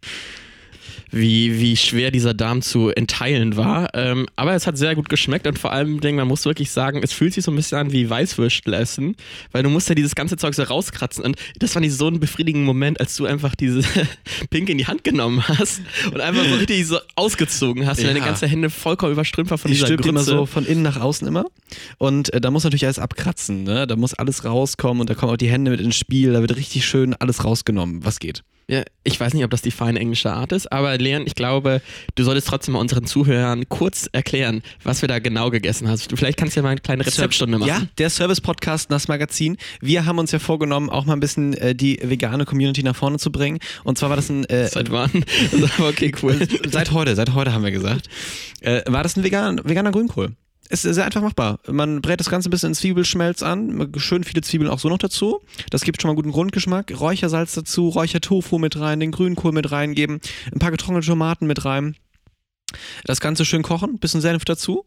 wie, 1.15 1.61
wie 1.61 1.77
schwer 1.77 2.11
dieser 2.11 2.35
Darm 2.35 2.61
zu 2.61 2.91
entteilen 2.91 3.57
war. 3.57 3.89
Ähm, 3.95 4.27
aber 4.37 4.55
es 4.55 4.67
hat 4.67 4.77
sehr 4.77 4.95
gut 4.95 5.09
geschmeckt 5.09 5.47
und 5.47 5.59
vor 5.59 5.73
allem, 5.73 6.01
Ding, 6.01 6.17
man 6.17 6.27
muss 6.29 6.45
wirklich 6.45 6.71
sagen, 6.71 7.01
es 7.03 7.13
fühlt 7.13 7.33
sich 7.35 7.45
so 7.45 7.53
ein 7.53 7.57
bisschen 7.57 7.79
an 7.79 7.93
wie 7.93 8.11
Weißwürstel 8.11 8.75
essen, 8.75 9.15
weil 9.53 9.63
du 9.63 9.71
musst 9.71 9.89
ja 9.89 9.95
dieses 9.95 10.15
ganze 10.15 10.37
Zeug 10.37 10.55
so 10.55 10.63
rauskratzen. 10.65 11.25
Und 11.25 11.37
das 11.59 11.73
fand 11.73 11.87
ich 11.87 11.95
so 11.95 12.07
einen 12.09 12.19
befriedigenden 12.21 12.67
Moment, 12.67 13.01
als 13.01 13.15
du 13.17 13.27
einfach 13.27 13.55
diese 13.55 13.83
Pink 14.51 14.69
in 14.69 14.79
die 14.79 14.87
Hand 14.87 15.05
genommen 15.05 15.47
hast 15.47 15.81
und 16.13 16.21
einfach 16.21 16.45
so 16.45 16.57
richtig 16.57 16.87
so 16.87 16.99
ausgezogen 17.15 17.87
hast 17.87 17.99
und 17.99 18.05
Ja. 18.05 18.13
deine 18.13 18.25
ganze 18.25 18.47
Hände 18.47 18.69
vollkommen 18.71 19.13
überströmt 19.13 19.51
war 19.51 19.59
von 19.59 19.71
Ich 19.71 19.77
dieser 19.79 19.87
stülpe 19.87 20.09
immer 20.09 20.21
Grütze. 20.21 20.31
so 20.33 20.47
von 20.47 20.67
innen 20.67 20.83
nach 20.83 21.01
außen 21.01 21.27
immer. 21.29 21.45
Und 21.99 22.33
äh, 22.33 22.41
da 22.41 22.51
muss 22.51 22.65
natürlich 22.65 22.85
alles 22.85 22.99
abkratzen. 22.99 23.63
Ne? 23.63 23.87
Da 23.87 23.97
muss 23.97 24.15
alles 24.15 24.45
rauskommen 24.45 25.01
und 25.01 25.11
da 25.11 25.15
kommen 25.15 25.33
auch 25.33 25.37
die 25.37 25.49
Hände 25.51 25.71
mit 25.71 25.81
ins 25.81 25.97
Spiel. 25.97 26.33
Da 26.33 26.41
wird 26.41 26.57
richtig 26.57 26.85
schön 26.85 27.15
alles 27.15 27.45
rausgenommen, 27.45 28.05
was 28.05 28.19
geht. 28.19 28.43
Ja, 28.69 28.83
ich 29.03 29.21
weiß 29.21 29.35
nicht, 29.35 29.45
ob 29.45 29.51
das 29.51 29.61
die 29.61 29.71
feine 29.71 29.99
englische 30.01 30.33
Art 30.33 30.53
ist, 30.53 30.73
aber 30.73 30.97
Leon, 30.97 31.25
ich 31.27 31.35
glaube, 31.35 31.83
du 32.15 32.25
solltest 32.25 32.49
trotzdem 32.49 32.73
mal 32.73 32.81
unseren 32.81 33.05
Zuhörern 33.07 33.69
kurz 33.69 34.09
erklären, 34.13 34.63
was 34.83 35.03
wir 35.03 35.09
da 35.09 35.19
genau 35.19 35.51
gegessen 35.51 35.89
hast. 35.89 36.11
Du, 36.11 36.17
vielleicht 36.17 36.39
kannst 36.39 36.57
du 36.57 36.61
ja 36.61 36.63
mal 36.63 36.71
eine 36.71 36.81
kleine 36.81 37.05
Rezeptstunde 37.05 37.59
machen. 37.59 37.69
Ja, 37.69 37.83
der 37.99 38.09
Service-Podcast 38.09 38.89
Nass 38.89 39.09
Magazin. 39.09 39.59
Wir 39.81 40.07
haben 40.07 40.19
uns 40.19 40.33
ja 40.33 40.39
vorgenommen, 40.39 40.89
auch 40.89 41.05
mal 41.05 41.13
ein 41.13 41.21
bisschen 41.21 41.53
äh, 41.55 41.75
die 41.75 42.01
vegane 42.03 42.47
Community 42.47 42.83
nach 42.83 42.97
vorne 42.97 43.19
zu 43.19 43.31
bringen. 43.31 43.59
Und 43.85 43.99
zwar 43.99 44.09
war 44.09 44.17
das 44.17 44.31
ein. 44.31 44.45
Äh, 44.47 44.69
Seit 44.75 44.91
wann? 44.91 45.11
Okay, 45.79 46.13
cool. 46.23 46.39
seit 46.69 46.93
heute, 46.93 47.15
seit 47.15 47.35
heute 47.35 47.53
haben 47.53 47.65
wir 47.65 47.71
gesagt. 47.71 48.09
Äh, 48.61 48.83
war 48.87 49.03
das 49.03 49.17
ein 49.17 49.25
vegan, 49.25 49.61
veganer 49.65 49.91
Grünkohl? 49.91 50.33
Ist 50.71 50.83
sehr 50.83 51.05
einfach 51.05 51.21
machbar. 51.21 51.61
Man 51.71 52.01
brät 52.01 52.21
das 52.21 52.31
Ganze 52.31 52.49
ein 52.49 52.51
bisschen 52.51 52.71
in 52.71 52.75
Zwiebelschmelz 52.75 53.43
an, 53.43 53.93
schön 53.97 54.25
viele 54.25 54.41
Zwiebeln 54.41 54.71
auch 54.71 54.79
so 54.79 54.89
noch 54.89 54.99
dazu. 54.99 55.41
Das 55.71 55.83
gibt 55.83 56.01
schon 56.01 56.09
mal 56.09 56.15
guten 56.15 56.33
Grundgeschmack. 56.33 56.99
Räuchersalz 56.99 57.55
dazu, 57.55 57.91
Räuchertofu 57.91 58.59
mit 58.59 58.79
rein, 58.81 58.99
den 58.99 59.11
Grünkohl 59.11 59.53
mit 59.53 59.71
reingeben, 59.71 60.21
ein 60.53 60.59
paar 60.59 60.71
getrocknete 60.71 61.07
Tomaten 61.07 61.47
mit 61.47 61.65
rein. 61.65 61.97
Das 63.05 63.21
Ganze 63.21 63.45
schön 63.45 63.63
kochen, 63.63 63.99
bisschen 63.99 64.21
Senf 64.21 64.45
dazu. 64.45 64.85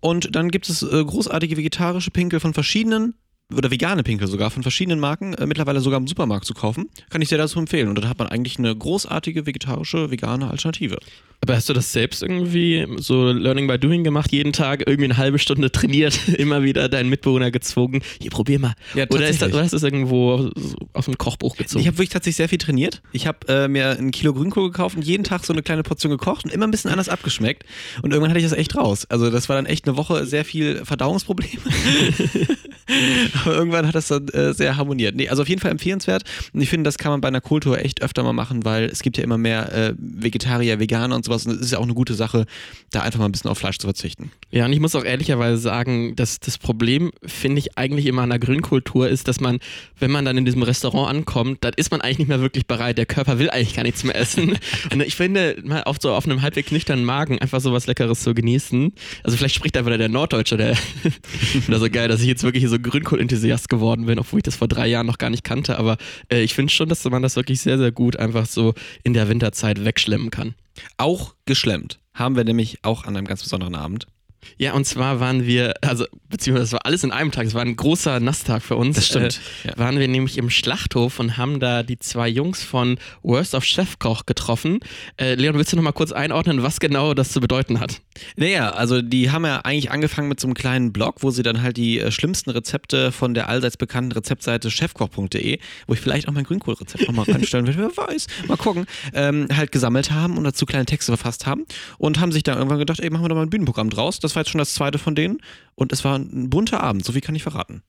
Und 0.00 0.36
dann 0.36 0.50
gibt 0.50 0.68
es 0.68 0.82
äh, 0.82 1.04
großartige 1.04 1.56
vegetarische 1.56 2.10
Pinkel 2.10 2.40
von 2.40 2.54
verschiedenen, 2.54 3.14
oder 3.54 3.70
vegane 3.70 4.02
Pinkel 4.02 4.26
sogar, 4.26 4.50
von 4.50 4.62
verschiedenen 4.62 4.98
Marken, 4.98 5.34
äh, 5.34 5.46
mittlerweile 5.46 5.80
sogar 5.80 6.00
im 6.00 6.06
Supermarkt 6.06 6.44
zu 6.44 6.54
kaufen. 6.54 6.88
Kann 7.10 7.22
ich 7.22 7.28
dir 7.28 7.38
dazu 7.38 7.58
empfehlen. 7.58 7.88
Und 7.88 7.96
dann 7.96 8.08
hat 8.08 8.18
man 8.18 8.28
eigentlich 8.28 8.58
eine 8.58 8.74
großartige 8.74 9.46
vegetarische, 9.46 10.10
vegane 10.10 10.50
Alternative. 10.50 10.98
Aber 11.46 11.54
hast 11.54 11.68
du 11.68 11.74
das 11.74 11.92
selbst 11.92 12.24
irgendwie 12.24 12.88
so 12.96 13.30
Learning 13.30 13.68
by 13.68 13.78
Doing 13.78 14.02
gemacht? 14.02 14.32
Jeden 14.32 14.52
Tag 14.52 14.82
irgendwie 14.84 15.04
eine 15.04 15.16
halbe 15.16 15.38
Stunde 15.38 15.70
trainiert, 15.70 16.26
immer 16.36 16.64
wieder 16.64 16.88
deinen 16.88 17.08
Mitbewohner 17.08 17.52
gezwungen. 17.52 18.02
Hier, 18.20 18.32
probier 18.32 18.58
mal. 18.58 18.74
Ja, 18.94 19.06
oder, 19.08 19.28
ist 19.28 19.42
das, 19.42 19.52
oder 19.52 19.62
ist 19.62 19.72
das 19.72 19.84
irgendwo 19.84 20.50
so 20.56 20.76
aus 20.92 21.04
dem 21.04 21.16
Kochbuch 21.16 21.56
gezogen? 21.56 21.80
Ich 21.80 21.86
habe 21.86 21.98
wirklich 21.98 22.08
tatsächlich 22.08 22.34
sehr 22.34 22.48
viel 22.48 22.58
trainiert. 22.58 23.00
Ich 23.12 23.28
habe 23.28 23.46
äh, 23.46 23.68
mir 23.68 23.90
ein 23.90 24.10
Kilo 24.10 24.34
Grünkohl 24.34 24.72
gekauft 24.72 24.96
und 24.96 25.04
jeden 25.04 25.22
Tag 25.22 25.44
so 25.44 25.52
eine 25.52 25.62
kleine 25.62 25.84
Portion 25.84 26.10
gekocht 26.10 26.44
und 26.44 26.52
immer 26.52 26.66
ein 26.66 26.72
bisschen 26.72 26.90
anders 26.90 27.08
abgeschmeckt. 27.08 27.62
Und 28.02 28.10
irgendwann 28.10 28.30
hatte 28.30 28.40
ich 28.40 28.46
das 28.46 28.58
echt 28.58 28.74
raus. 28.74 29.06
Also 29.08 29.30
das 29.30 29.48
war 29.48 29.54
dann 29.54 29.66
echt 29.66 29.86
eine 29.86 29.96
Woche 29.96 30.26
sehr 30.26 30.44
viel 30.44 30.84
Verdauungsprobleme. 30.84 31.62
Aber 33.44 33.54
irgendwann 33.54 33.86
hat 33.86 33.94
das 33.94 34.08
dann 34.08 34.28
äh, 34.28 34.52
sehr 34.52 34.76
harmoniert. 34.76 35.16
Nee, 35.16 35.28
also 35.28 35.42
auf 35.42 35.48
jeden 35.48 35.60
Fall 35.60 35.70
empfehlenswert. 35.70 36.22
Und 36.52 36.60
ich 36.60 36.68
finde, 36.68 36.88
das 36.88 36.98
kann 36.98 37.10
man 37.10 37.20
bei 37.20 37.28
einer 37.28 37.40
Kultur 37.40 37.78
echt 37.78 38.02
öfter 38.02 38.22
mal 38.22 38.32
machen, 38.32 38.64
weil 38.64 38.84
es 38.84 39.02
gibt 39.02 39.16
ja 39.16 39.24
immer 39.24 39.38
mehr 39.38 39.72
äh, 39.72 39.94
Vegetarier, 39.98 40.78
Veganer 40.78 41.16
und 41.16 41.24
sowas. 41.38 41.46
Und 41.46 41.60
es 41.60 41.66
ist 41.66 41.72
ja 41.72 41.78
auch 41.78 41.84
eine 41.84 41.94
gute 41.94 42.14
Sache, 42.14 42.46
da 42.90 43.00
einfach 43.02 43.18
mal 43.18 43.26
ein 43.26 43.32
bisschen 43.32 43.50
auf 43.50 43.58
Fleisch 43.58 43.78
zu 43.78 43.86
verzichten. 43.86 44.30
Ja, 44.50 44.64
und 44.64 44.72
ich 44.72 44.80
muss 44.80 44.94
auch 44.94 45.04
ehrlicherweise 45.04 45.58
sagen, 45.58 46.16
dass 46.16 46.40
das 46.40 46.58
Problem, 46.58 47.12
finde 47.24 47.58
ich, 47.60 47.76
eigentlich 47.78 48.06
immer 48.06 48.22
an 48.22 48.30
der 48.30 48.38
Grünkultur 48.38 49.08
ist, 49.08 49.28
dass 49.28 49.40
man, 49.40 49.58
wenn 49.98 50.10
man 50.10 50.24
dann 50.24 50.36
in 50.36 50.44
diesem 50.44 50.62
Restaurant 50.62 51.10
ankommt, 51.10 51.58
dann 51.62 51.72
ist 51.76 51.90
man 51.90 52.00
eigentlich 52.00 52.18
nicht 52.18 52.28
mehr 52.28 52.40
wirklich 52.40 52.66
bereit. 52.66 52.98
Der 52.98 53.06
Körper 53.06 53.38
will 53.38 53.50
eigentlich 53.50 53.74
gar 53.74 53.82
nichts 53.82 54.04
mehr 54.04 54.16
essen. 54.16 54.58
Und 54.92 55.02
ich 55.02 55.16
finde, 55.16 55.56
mal 55.64 55.84
auf 55.84 55.96
so 56.00 56.12
auf 56.12 56.26
einem 56.26 56.42
halbwegs 56.42 56.70
nüchternen 56.70 57.04
Magen 57.04 57.38
einfach 57.38 57.60
so 57.60 57.72
was 57.72 57.86
Leckeres 57.86 58.20
zu 58.20 58.34
genießen. 58.34 58.92
Also 59.22 59.36
vielleicht 59.36 59.54
spricht 59.54 59.76
da 59.76 59.84
wieder 59.86 59.98
der 59.98 60.08
Norddeutsche, 60.08 60.56
der 60.56 60.76
oder 61.68 61.78
so 61.78 61.90
geil, 61.90 62.08
dass 62.08 62.20
ich 62.20 62.26
jetzt 62.26 62.42
wirklich 62.42 62.62
hier 62.62 62.70
so 62.70 62.78
Grünkohl-Enthusiast 62.78 63.68
geworden 63.68 64.06
bin, 64.06 64.18
obwohl 64.18 64.38
ich 64.38 64.44
das 64.44 64.56
vor 64.56 64.68
drei 64.68 64.86
Jahren 64.86 65.06
noch 65.06 65.18
gar 65.18 65.30
nicht 65.30 65.44
kannte. 65.44 65.78
Aber 65.78 65.96
äh, 66.30 66.42
ich 66.42 66.54
finde 66.54 66.72
schon, 66.72 66.88
dass 66.88 67.04
man 67.04 67.22
das 67.22 67.36
wirklich 67.36 67.60
sehr, 67.60 67.78
sehr 67.78 67.92
gut 67.92 68.16
einfach 68.16 68.46
so 68.46 68.74
in 69.02 69.12
der 69.12 69.28
Winterzeit 69.28 69.84
wegschlemmen 69.84 70.30
kann. 70.30 70.54
Auch 70.96 71.34
geschlemmt 71.44 71.98
haben 72.14 72.36
wir 72.36 72.44
nämlich 72.44 72.78
auch 72.82 73.04
an 73.04 73.16
einem 73.16 73.26
ganz 73.26 73.42
besonderen 73.42 73.74
Abend. 73.74 74.06
Ja, 74.58 74.74
und 74.74 74.84
zwar 74.86 75.18
waren 75.18 75.44
wir, 75.44 75.74
also, 75.82 76.06
beziehungsweise 76.28 76.64
es 76.66 76.72
war 76.72 76.86
alles 76.86 77.02
in 77.02 77.10
einem 77.10 77.32
Tag, 77.32 77.46
es 77.46 77.54
war 77.54 77.62
ein 77.62 77.74
großer 77.74 78.20
Nasstag 78.20 78.62
für 78.62 78.76
uns. 78.76 78.94
Das 78.96 79.06
stimmt, 79.06 79.40
Äh, 79.64 79.68
ja. 79.68 79.78
Waren 79.78 79.98
wir 79.98 80.06
nämlich 80.06 80.38
im 80.38 80.50
Schlachthof 80.50 81.18
und 81.18 81.36
haben 81.36 81.58
da 81.58 81.82
die 81.82 81.98
zwei 81.98 82.28
Jungs 82.28 82.62
von 82.62 82.98
Worst 83.22 83.54
of 83.54 83.64
Chefkoch 83.64 84.24
getroffen. 84.24 84.78
Äh, 85.20 85.34
Leon, 85.34 85.56
willst 85.56 85.72
du 85.72 85.76
noch 85.76 85.82
mal 85.82 85.92
kurz 85.92 86.12
einordnen, 86.12 86.62
was 86.62 86.78
genau 86.78 87.12
das 87.12 87.32
zu 87.32 87.40
bedeuten 87.40 87.80
hat? 87.80 88.00
Naja, 88.36 88.70
also 88.70 89.02
die 89.02 89.30
haben 89.30 89.44
ja 89.44 89.60
eigentlich 89.60 89.90
angefangen 89.90 90.28
mit 90.28 90.40
so 90.40 90.46
einem 90.46 90.54
kleinen 90.54 90.92
Blog, 90.92 91.16
wo 91.22 91.30
sie 91.30 91.42
dann 91.42 91.62
halt 91.62 91.76
die 91.76 92.00
äh, 92.00 92.10
schlimmsten 92.10 92.50
Rezepte 92.50 93.12
von 93.12 93.34
der 93.34 93.48
allseits 93.48 93.76
bekannten 93.76 94.12
Rezeptseite 94.12 94.70
chefkoch.de, 94.70 95.58
wo 95.86 95.94
ich 95.94 96.00
vielleicht 96.00 96.28
auch 96.28 96.32
mein 96.32 96.44
Grünkohlrezept 96.44 97.06
nochmal 97.06 97.24
reinstellen 97.30 97.66
will, 97.66 97.76
wer 97.76 97.96
weiß, 97.96 98.26
mal 98.48 98.56
gucken, 98.56 98.86
ähm, 99.14 99.48
halt 99.54 99.72
gesammelt 99.72 100.10
haben 100.10 100.36
und 100.36 100.44
dazu 100.44 100.66
kleine 100.66 100.86
Texte 100.86 101.12
verfasst 101.12 101.46
haben 101.46 101.64
und 101.98 102.20
haben 102.20 102.32
sich 102.32 102.42
dann 102.42 102.56
irgendwann 102.56 102.78
gedacht, 102.78 103.00
ey, 103.00 103.10
machen 103.10 103.24
wir 103.24 103.28
doch 103.28 103.36
mal 103.36 103.42
ein 103.42 103.50
Bühnenprogramm 103.50 103.90
draus. 103.90 104.18
Das 104.20 104.34
war 104.34 104.42
jetzt 104.42 104.50
schon 104.50 104.58
das 104.58 104.74
zweite 104.74 104.98
von 104.98 105.14
denen 105.14 105.38
und 105.74 105.92
es 105.92 106.04
war 106.04 106.18
ein 106.18 106.50
bunter 106.50 106.82
Abend, 106.82 107.04
so 107.04 107.12
viel 107.12 107.20
kann 107.22 107.34
ich 107.34 107.42
verraten. 107.42 107.82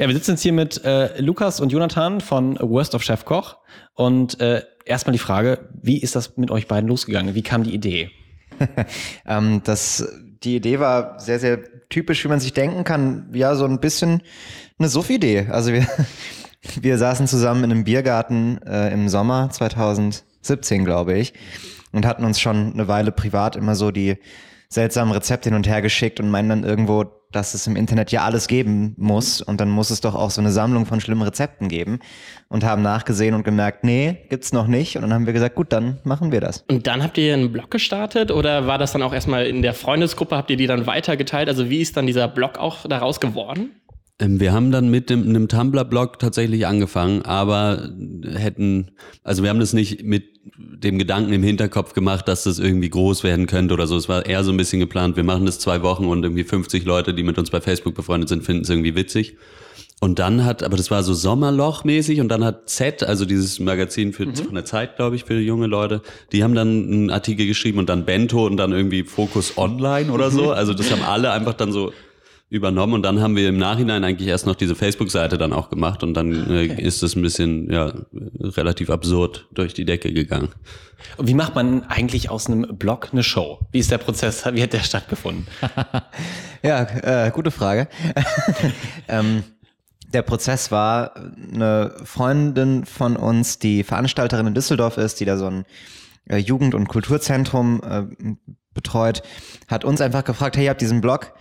Ja, 0.00 0.06
wir 0.08 0.14
sitzen 0.14 0.30
jetzt 0.30 0.42
hier 0.42 0.54
mit 0.54 0.82
äh, 0.82 1.20
Lukas 1.20 1.60
und 1.60 1.72
Jonathan 1.72 2.22
von 2.22 2.58
Worst 2.58 2.94
of 2.94 3.02
Chef 3.02 3.26
Koch. 3.26 3.58
Und 3.94 4.40
äh, 4.40 4.62
erstmal 4.86 5.12
die 5.12 5.18
Frage, 5.18 5.68
wie 5.82 5.98
ist 5.98 6.16
das 6.16 6.38
mit 6.38 6.50
euch 6.50 6.66
beiden 6.66 6.88
losgegangen? 6.88 7.34
Wie 7.34 7.42
kam 7.42 7.64
die 7.64 7.74
Idee? 7.74 8.10
ähm, 9.26 9.62
das, 9.64 10.06
die 10.42 10.56
Idee 10.56 10.80
war 10.80 11.18
sehr, 11.20 11.38
sehr 11.38 11.88
typisch, 11.88 12.24
wie 12.24 12.28
man 12.28 12.40
sich 12.40 12.52
denken 12.52 12.84
kann. 12.84 13.28
Ja, 13.32 13.54
so 13.54 13.64
ein 13.64 13.80
bisschen 13.80 14.22
eine 14.78 14.88
Suff-Idee. 14.88 15.48
Also 15.50 15.72
wir, 15.72 15.86
wir 16.80 16.98
saßen 16.98 17.26
zusammen 17.26 17.64
in 17.64 17.72
einem 17.72 17.84
Biergarten 17.84 18.60
äh, 18.62 18.92
im 18.92 19.08
Sommer 19.08 19.50
2017, 19.50 20.84
glaube 20.84 21.14
ich, 21.14 21.34
und 21.92 22.06
hatten 22.06 22.24
uns 22.24 22.40
schon 22.40 22.72
eine 22.72 22.88
Weile 22.88 23.12
privat 23.12 23.56
immer 23.56 23.74
so 23.74 23.90
die 23.90 24.16
seltsamen 24.68 25.12
Rezepte 25.12 25.48
hin 25.48 25.56
und 25.56 25.66
her 25.66 25.82
geschickt 25.82 26.20
und 26.20 26.30
meinen 26.30 26.48
dann 26.48 26.64
irgendwo, 26.64 27.04
dass 27.32 27.54
es 27.54 27.66
im 27.66 27.76
Internet 27.76 28.10
ja 28.12 28.24
alles 28.24 28.48
geben 28.48 28.94
muss 28.96 29.40
und 29.40 29.60
dann 29.60 29.70
muss 29.70 29.90
es 29.90 30.00
doch 30.00 30.14
auch 30.14 30.30
so 30.30 30.40
eine 30.40 30.50
Sammlung 30.50 30.86
von 30.86 31.00
schlimmen 31.00 31.22
Rezepten 31.22 31.68
geben 31.68 32.00
und 32.48 32.64
haben 32.64 32.82
nachgesehen 32.82 33.34
und 33.34 33.44
gemerkt, 33.44 33.84
nee, 33.84 34.18
gibt's 34.28 34.52
noch 34.52 34.66
nicht 34.66 34.96
und 34.96 35.02
dann 35.02 35.14
haben 35.14 35.26
wir 35.26 35.32
gesagt, 35.32 35.54
gut, 35.54 35.72
dann 35.72 35.98
machen 36.04 36.32
wir 36.32 36.40
das. 36.40 36.64
Und 36.68 36.86
dann 36.86 37.02
habt 37.02 37.18
ihr 37.18 37.34
einen 37.34 37.52
Blog 37.52 37.70
gestartet 37.70 38.30
oder 38.30 38.66
war 38.66 38.78
das 38.78 38.92
dann 38.92 39.02
auch 39.02 39.12
erstmal 39.12 39.46
in 39.46 39.62
der 39.62 39.74
Freundesgruppe, 39.74 40.36
habt 40.36 40.50
ihr 40.50 40.56
die 40.56 40.66
dann 40.66 40.86
weitergeteilt? 40.86 41.48
Also 41.48 41.70
wie 41.70 41.80
ist 41.80 41.96
dann 41.96 42.06
dieser 42.06 42.28
Blog 42.28 42.58
auch 42.58 42.86
daraus 42.88 43.20
geworden? 43.20 43.70
Ähm, 44.20 44.38
wir 44.38 44.52
haben 44.52 44.70
dann 44.70 44.90
mit 44.90 45.10
dem, 45.10 45.28
einem 45.28 45.48
Tumblr-Blog 45.48 46.18
tatsächlich 46.18 46.66
angefangen, 46.66 47.22
aber 47.22 47.90
hätten, 48.32 48.92
also 49.24 49.42
wir 49.42 49.50
haben 49.50 49.60
das 49.60 49.72
nicht 49.72 50.04
mit 50.04 50.24
dem 50.56 50.98
Gedanken 50.98 51.32
im 51.32 51.42
Hinterkopf 51.42 51.94
gemacht, 51.94 52.28
dass 52.28 52.44
das 52.44 52.58
irgendwie 52.58 52.90
groß 52.90 53.24
werden 53.24 53.46
könnte 53.46 53.74
oder 53.74 53.86
so. 53.86 53.96
Es 53.96 54.08
war 54.08 54.26
eher 54.26 54.44
so 54.44 54.52
ein 54.52 54.56
bisschen 54.56 54.80
geplant, 54.80 55.16
wir 55.16 55.24
machen 55.24 55.46
das 55.46 55.58
zwei 55.58 55.82
Wochen 55.82 56.06
und 56.06 56.22
irgendwie 56.22 56.44
50 56.44 56.84
Leute, 56.84 57.14
die 57.14 57.22
mit 57.22 57.38
uns 57.38 57.50
bei 57.50 57.60
Facebook 57.60 57.94
befreundet 57.94 58.28
sind, 58.28 58.44
finden 58.44 58.62
es 58.62 58.70
irgendwie 58.70 58.94
witzig. 58.94 59.36
Und 60.02 60.18
dann 60.18 60.46
hat, 60.46 60.62
aber 60.62 60.78
das 60.78 60.90
war 60.90 61.02
so 61.02 61.12
Sommerloch-mäßig 61.12 62.22
und 62.22 62.28
dann 62.28 62.42
hat 62.42 62.70
Z, 62.70 63.02
also 63.02 63.26
dieses 63.26 63.60
Magazin 63.60 64.14
für, 64.14 64.24
mhm. 64.24 64.34
von 64.34 64.54
der 64.54 64.64
Zeit, 64.64 64.96
glaube 64.96 65.14
ich, 65.16 65.24
für 65.24 65.38
junge 65.38 65.66
Leute, 65.66 66.00
die 66.32 66.42
haben 66.42 66.54
dann 66.54 66.68
einen 66.68 67.10
Artikel 67.10 67.46
geschrieben 67.46 67.78
und 67.78 67.90
dann 67.90 68.06
Bento 68.06 68.46
und 68.46 68.56
dann 68.56 68.72
irgendwie 68.72 69.04
Focus 69.04 69.58
Online 69.58 70.10
oder 70.10 70.30
so. 70.30 70.52
Also 70.52 70.72
das 70.72 70.90
haben 70.90 71.02
alle 71.02 71.32
einfach 71.32 71.52
dann 71.52 71.70
so 71.70 71.92
übernommen 72.50 72.94
und 72.94 73.02
dann 73.02 73.20
haben 73.20 73.36
wir 73.36 73.48
im 73.48 73.58
Nachhinein 73.58 74.02
eigentlich 74.02 74.28
erst 74.28 74.44
noch 74.44 74.56
diese 74.56 74.74
Facebook-Seite 74.74 75.38
dann 75.38 75.52
auch 75.52 75.70
gemacht 75.70 76.02
und 76.02 76.14
dann 76.14 76.32
äh, 76.32 76.70
okay. 76.70 76.82
ist 76.82 77.02
es 77.04 77.14
ein 77.14 77.22
bisschen 77.22 77.70
ja 77.70 77.92
relativ 78.40 78.90
absurd 78.90 79.46
durch 79.54 79.72
die 79.72 79.84
Decke 79.84 80.12
gegangen. 80.12 80.48
Und 81.16 81.28
wie 81.28 81.34
macht 81.34 81.54
man 81.54 81.84
eigentlich 81.84 82.28
aus 82.28 82.48
einem 82.48 82.76
Blog 82.76 83.10
eine 83.12 83.22
Show? 83.22 83.60
Wie 83.70 83.78
ist 83.78 83.92
der 83.92 83.98
Prozess? 83.98 84.44
Wie 84.52 84.62
hat 84.62 84.72
der 84.72 84.80
stattgefunden? 84.80 85.46
ja, 86.62 86.82
äh, 87.26 87.30
gute 87.30 87.52
Frage. 87.52 87.88
ähm, 89.08 89.44
der 90.12 90.22
Prozess 90.22 90.72
war 90.72 91.14
eine 91.14 91.94
Freundin 92.02 92.84
von 92.84 93.16
uns, 93.16 93.60
die 93.60 93.84
Veranstalterin 93.84 94.48
in 94.48 94.54
Düsseldorf 94.54 94.96
ist, 94.96 95.20
die 95.20 95.24
da 95.24 95.36
so 95.36 95.46
ein 95.46 95.64
äh, 96.28 96.38
Jugend- 96.38 96.74
und 96.74 96.88
Kulturzentrum 96.88 97.80
äh, 97.84 98.34
betreut, 98.74 99.22
hat 99.68 99.84
uns 99.84 100.00
einfach 100.00 100.24
gefragt, 100.24 100.56
hey, 100.56 100.64
ihr 100.64 100.70
habt 100.70 100.80
diesen 100.80 101.00
Blog, 101.00 101.32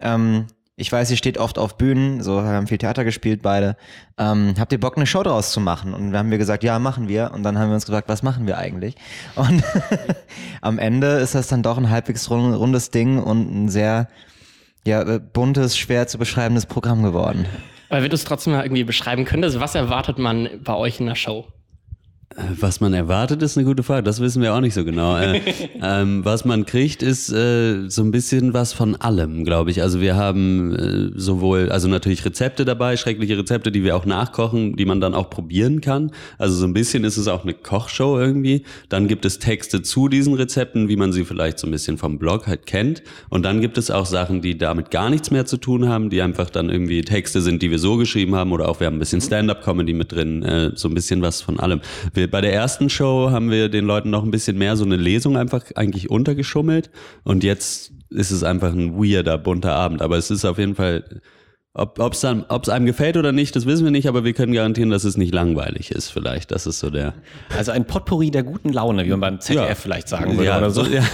ähm, 0.00 0.46
ich 0.80 0.92
weiß, 0.92 1.10
ihr 1.10 1.16
steht 1.16 1.38
oft 1.38 1.58
auf 1.58 1.76
Bühnen, 1.76 2.22
so 2.22 2.36
wir 2.36 2.50
haben 2.50 2.68
viel 2.68 2.78
Theater 2.78 3.02
gespielt 3.02 3.42
beide. 3.42 3.76
Ähm, 4.16 4.54
habt 4.56 4.70
ihr 4.70 4.78
Bock, 4.78 4.96
eine 4.96 5.06
Show 5.06 5.24
draus 5.24 5.50
zu 5.50 5.60
machen? 5.60 5.92
Und 5.92 6.12
dann 6.12 6.18
haben 6.18 6.30
wir 6.30 6.38
gesagt, 6.38 6.62
ja, 6.62 6.78
machen 6.78 7.08
wir. 7.08 7.32
Und 7.34 7.42
dann 7.42 7.58
haben 7.58 7.70
wir 7.70 7.74
uns 7.74 7.86
gefragt, 7.86 8.08
was 8.08 8.22
machen 8.22 8.46
wir 8.46 8.58
eigentlich? 8.58 8.94
Und 9.34 9.64
am 10.60 10.78
Ende 10.78 11.16
ist 11.16 11.34
das 11.34 11.48
dann 11.48 11.64
doch 11.64 11.78
ein 11.78 11.90
halbwegs 11.90 12.30
rundes 12.30 12.90
Ding 12.90 13.20
und 13.20 13.64
ein 13.64 13.68
sehr 13.68 14.06
ja, 14.86 15.02
äh, 15.02 15.18
buntes, 15.18 15.76
schwer 15.76 16.06
zu 16.06 16.16
beschreibendes 16.16 16.66
Programm 16.66 17.02
geworden. 17.02 17.46
Aber 17.88 18.02
wird 18.02 18.12
es 18.12 18.24
trotzdem 18.24 18.52
mal 18.52 18.64
irgendwie 18.64 18.84
beschreiben 18.84 19.24
können, 19.24 19.42
also 19.42 19.60
was 19.60 19.74
erwartet 19.74 20.18
man 20.18 20.48
bei 20.62 20.74
euch 20.74 21.00
in 21.00 21.06
der 21.06 21.16
Show? 21.16 21.48
Was 22.36 22.80
man 22.80 22.92
erwartet, 22.92 23.42
ist 23.42 23.56
eine 23.56 23.66
gute 23.66 23.82
Frage. 23.82 24.02
Das 24.02 24.20
wissen 24.20 24.42
wir 24.42 24.54
auch 24.54 24.60
nicht 24.60 24.74
so 24.74 24.84
genau. 24.84 25.16
äh, 25.16 25.40
ähm, 25.82 26.24
was 26.26 26.44
man 26.44 26.66
kriegt, 26.66 27.02
ist 27.02 27.32
äh, 27.32 27.88
so 27.88 28.02
ein 28.02 28.10
bisschen 28.10 28.52
was 28.52 28.74
von 28.74 28.94
allem, 28.96 29.44
glaube 29.44 29.70
ich. 29.70 29.80
Also 29.80 30.00
wir 30.00 30.14
haben 30.14 30.74
äh, 30.76 31.18
sowohl, 31.18 31.70
also 31.70 31.88
natürlich 31.88 32.24
Rezepte 32.26 32.66
dabei, 32.66 32.98
schreckliche 32.98 33.38
Rezepte, 33.38 33.72
die 33.72 33.82
wir 33.82 33.96
auch 33.96 34.04
nachkochen, 34.04 34.76
die 34.76 34.84
man 34.84 35.00
dann 35.00 35.14
auch 35.14 35.30
probieren 35.30 35.80
kann. 35.80 36.12
Also 36.36 36.54
so 36.54 36.66
ein 36.66 36.74
bisschen 36.74 37.02
ist 37.02 37.16
es 37.16 37.28
auch 37.28 37.44
eine 37.44 37.54
Kochshow 37.54 38.18
irgendwie. 38.18 38.62
Dann 38.90 39.08
gibt 39.08 39.24
es 39.24 39.38
Texte 39.38 39.80
zu 39.80 40.08
diesen 40.08 40.34
Rezepten, 40.34 40.88
wie 40.88 40.96
man 40.96 41.12
sie 41.12 41.24
vielleicht 41.24 41.58
so 41.58 41.66
ein 41.66 41.70
bisschen 41.70 41.96
vom 41.96 42.18
Blog 42.18 42.46
halt 42.46 42.66
kennt. 42.66 43.02
Und 43.30 43.42
dann 43.42 43.62
gibt 43.62 43.78
es 43.78 43.90
auch 43.90 44.06
Sachen, 44.06 44.42
die 44.42 44.56
damit 44.58 44.90
gar 44.90 45.08
nichts 45.08 45.30
mehr 45.30 45.46
zu 45.46 45.56
tun 45.56 45.88
haben, 45.88 46.10
die 46.10 46.20
einfach 46.20 46.50
dann 46.50 46.68
irgendwie 46.68 47.00
Texte 47.00 47.40
sind, 47.40 47.62
die 47.62 47.70
wir 47.70 47.78
so 47.78 47.96
geschrieben 47.96 48.36
haben 48.36 48.52
oder 48.52 48.68
auch 48.68 48.80
wir 48.80 48.86
haben 48.86 48.96
ein 48.96 49.00
bisschen 49.00 49.22
Stand-up-Comedy 49.22 49.94
mit 49.94 50.12
drin, 50.12 50.42
äh, 50.42 50.72
so 50.74 50.88
ein 50.88 50.94
bisschen 50.94 51.22
was 51.22 51.40
von 51.40 51.58
allem. 51.58 51.80
Wir 52.18 52.28
bei 52.28 52.40
der 52.40 52.52
ersten 52.52 52.90
Show 52.90 53.30
haben 53.30 53.48
wir 53.48 53.68
den 53.68 53.84
Leuten 53.84 54.10
noch 54.10 54.24
ein 54.24 54.32
bisschen 54.32 54.58
mehr 54.58 54.76
so 54.76 54.84
eine 54.84 54.96
Lesung 54.96 55.36
einfach 55.36 55.64
eigentlich 55.76 56.10
untergeschummelt 56.10 56.90
und 57.22 57.44
jetzt 57.44 57.92
ist 58.10 58.32
es 58.32 58.42
einfach 58.42 58.72
ein 58.72 58.96
weirder, 58.96 59.38
bunter 59.38 59.74
Abend. 59.74 60.02
Aber 60.02 60.16
es 60.16 60.28
ist 60.28 60.44
auf 60.44 60.58
jeden 60.58 60.74
Fall, 60.74 61.20
ob 61.78 62.12
es 62.12 62.24
einem 62.24 62.86
gefällt 62.86 63.16
oder 63.16 63.32
nicht, 63.32 63.54
das 63.54 63.64
wissen 63.64 63.84
wir 63.84 63.92
nicht, 63.92 64.08
aber 64.08 64.24
wir 64.24 64.32
können 64.32 64.52
garantieren, 64.52 64.90
dass 64.90 65.04
es 65.04 65.16
nicht 65.16 65.32
langweilig 65.32 65.92
ist 65.92 66.10
vielleicht. 66.10 66.50
Das 66.50 66.66
ist 66.66 66.80
so 66.80 66.90
der... 66.90 67.14
Also 67.56 67.70
ein 67.70 67.84
Potpourri 67.84 68.30
der 68.30 68.42
guten 68.42 68.72
Laune, 68.72 69.04
wie 69.04 69.10
man 69.10 69.20
beim 69.20 69.40
ZDF 69.40 69.68
ja. 69.68 69.74
vielleicht 69.74 70.08
sagen 70.08 70.32
würde 70.32 70.46
ja, 70.46 70.58
oder 70.58 70.70
so. 70.70 70.84
Ja. 70.84 71.02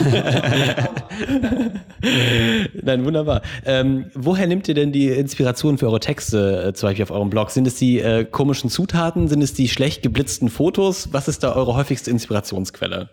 Nein, 2.83 3.05
wunderbar. 3.05 3.43
Ähm, 3.65 4.07
woher 4.15 4.47
nehmt 4.47 4.67
ihr 4.69 4.75
denn 4.75 4.93
die 4.93 5.09
Inspiration 5.09 5.77
für 5.79 5.87
eure 5.87 6.01
Texte, 6.01 6.69
äh, 6.69 6.73
zum 6.73 6.89
Beispiel 6.89 7.03
auf 7.05 7.11
eurem 7.11 7.31
Blog? 7.31 7.51
Sind 7.51 7.67
es 7.67 7.77
die 7.77 8.01
äh, 8.01 8.25
komischen 8.25 8.71
Zutaten? 8.71 9.29
Sind 9.29 9.43
es 9.43 9.53
die 9.53 9.69
schlecht 9.69 10.03
geblitzten 10.03 10.49
Fotos? 10.49 11.11
Was 11.13 11.29
ist 11.29 11.43
da 11.43 11.55
eure 11.55 11.75
häufigste 11.75 12.11
Inspirationsquelle? 12.11 13.11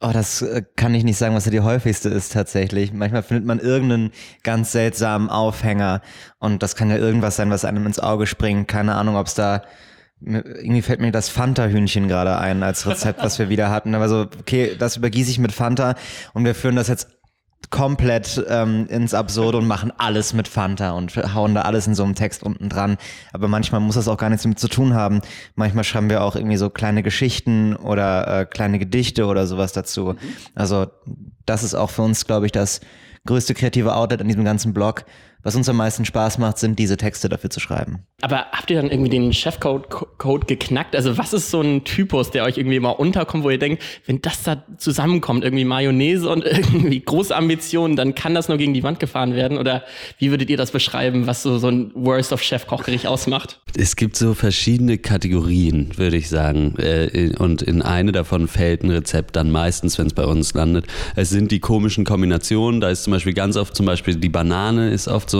Oh, 0.00 0.10
das 0.12 0.42
äh, 0.42 0.62
kann 0.76 0.94
ich 0.94 1.04
nicht 1.04 1.16
sagen, 1.16 1.34
was 1.34 1.44
da 1.44 1.50
die 1.50 1.60
häufigste 1.60 2.08
ist 2.08 2.32
tatsächlich. 2.32 2.92
Manchmal 2.92 3.22
findet 3.22 3.46
man 3.46 3.58
irgendeinen 3.58 4.10
ganz 4.42 4.72
seltsamen 4.72 5.28
Aufhänger 5.28 6.00
und 6.38 6.62
das 6.62 6.76
kann 6.76 6.90
ja 6.90 6.96
irgendwas 6.96 7.36
sein, 7.36 7.50
was 7.50 7.64
einem 7.64 7.86
ins 7.86 7.98
Auge 7.98 8.26
springt. 8.26 8.68
Keine 8.68 8.94
Ahnung, 8.94 9.16
ob 9.16 9.26
es 9.26 9.34
da 9.34 9.62
irgendwie 10.26 10.82
fällt 10.82 11.00
mir 11.00 11.12
das 11.12 11.28
Fanta-Hühnchen 11.28 12.08
gerade 12.08 12.38
ein 12.38 12.62
als 12.62 12.86
Rezept, 12.86 13.22
was 13.22 13.38
wir 13.38 13.48
wieder 13.48 13.70
hatten. 13.70 13.94
Aber 13.94 14.08
so, 14.08 14.26
okay, 14.40 14.74
das 14.78 14.96
übergieße 14.96 15.30
ich 15.30 15.38
mit 15.38 15.52
Fanta 15.52 15.96
und 16.32 16.44
wir 16.44 16.54
führen 16.54 16.76
das 16.76 16.88
jetzt 16.88 17.08
komplett 17.70 18.44
ähm, 18.48 18.86
ins 18.88 19.14
Absurde 19.14 19.58
und 19.58 19.66
machen 19.66 19.92
alles 19.96 20.32
mit 20.32 20.48
Fanta 20.48 20.92
und 20.92 21.16
hauen 21.34 21.54
da 21.54 21.62
alles 21.62 21.86
in 21.86 21.94
so 21.94 22.04
einem 22.04 22.14
Text 22.14 22.42
unten 22.42 22.68
dran. 22.68 22.96
Aber 23.32 23.48
manchmal 23.48 23.80
muss 23.80 23.94
das 23.94 24.08
auch 24.08 24.16
gar 24.16 24.30
nichts 24.30 24.42
damit 24.42 24.58
zu 24.58 24.68
tun 24.68 24.94
haben. 24.94 25.20
Manchmal 25.54 25.84
schreiben 25.84 26.10
wir 26.10 26.22
auch 26.22 26.36
irgendwie 26.36 26.56
so 26.56 26.70
kleine 26.70 27.02
Geschichten 27.02 27.76
oder 27.76 28.40
äh, 28.40 28.46
kleine 28.46 28.78
Gedichte 28.78 29.26
oder 29.26 29.46
sowas 29.46 29.72
dazu. 29.72 30.16
Also 30.54 30.86
das 31.46 31.62
ist 31.62 31.74
auch 31.74 31.90
für 31.90 32.02
uns, 32.02 32.26
glaube 32.26 32.46
ich, 32.46 32.52
das 32.52 32.80
größte 33.26 33.54
kreative 33.54 33.94
Outlet 33.94 34.20
an 34.20 34.28
diesem 34.28 34.44
ganzen 34.44 34.74
Blog, 34.74 35.04
was 35.44 35.54
uns 35.54 35.68
am 35.68 35.76
meisten 35.76 36.04
Spaß 36.04 36.38
macht, 36.38 36.58
sind 36.58 36.78
diese 36.78 36.96
Texte 36.96 37.28
dafür 37.28 37.50
zu 37.50 37.60
schreiben. 37.60 38.00
Aber 38.22 38.46
habt 38.52 38.70
ihr 38.70 38.76
dann 38.80 38.90
irgendwie 38.90 39.10
den 39.10 39.32
Chefcode 39.32 39.88
Code 40.18 40.46
geknackt? 40.46 40.96
Also 40.96 41.18
was 41.18 41.34
ist 41.34 41.50
so 41.50 41.60
ein 41.60 41.84
Typus, 41.84 42.30
der 42.30 42.44
euch 42.44 42.56
irgendwie 42.56 42.76
immer 42.76 42.98
unterkommt, 42.98 43.44
wo 43.44 43.50
ihr 43.50 43.58
denkt, 43.58 43.82
wenn 44.06 44.22
das 44.22 44.42
da 44.42 44.64
zusammenkommt, 44.78 45.44
irgendwie 45.44 45.66
Mayonnaise 45.66 46.28
und 46.28 46.44
irgendwie 46.44 47.00
große 47.00 47.36
Ambitionen, 47.36 47.94
dann 47.94 48.14
kann 48.14 48.34
das 48.34 48.48
nur 48.48 48.56
gegen 48.56 48.72
die 48.72 48.82
Wand 48.82 48.98
gefahren 48.98 49.34
werden? 49.34 49.58
Oder 49.58 49.84
wie 50.18 50.30
würdet 50.30 50.48
ihr 50.48 50.56
das 50.56 50.70
beschreiben, 50.70 51.26
was 51.26 51.42
so, 51.42 51.58
so 51.58 51.68
ein 51.68 51.90
Worst 51.94 52.32
of 52.32 52.42
Chef-Kochgericht 52.42 53.06
ausmacht? 53.06 53.60
Es 53.76 53.96
gibt 53.96 54.16
so 54.16 54.32
verschiedene 54.32 54.96
Kategorien, 54.96 55.90
würde 55.96 56.16
ich 56.16 56.30
sagen. 56.30 56.76
Äh, 56.78 57.34
und 57.38 57.60
in 57.60 57.82
eine 57.82 58.12
davon 58.12 58.48
fällt 58.48 58.82
ein 58.82 58.90
Rezept 58.90 59.36
dann 59.36 59.50
meistens, 59.50 59.98
wenn 59.98 60.06
es 60.06 60.14
bei 60.14 60.24
uns 60.24 60.54
landet. 60.54 60.86
Es 61.16 61.28
sind 61.28 61.50
die 61.50 61.60
komischen 61.60 62.06
Kombinationen. 62.06 62.80
Da 62.80 62.88
ist 62.88 63.04
zum 63.04 63.12
Beispiel 63.12 63.34
ganz 63.34 63.56
oft 63.56 63.76
zum 63.76 63.84
Beispiel 63.84 64.14
die 64.14 64.28
Banane 64.30 64.90
ist 64.90 65.08
oft 65.08 65.28
so, 65.28 65.33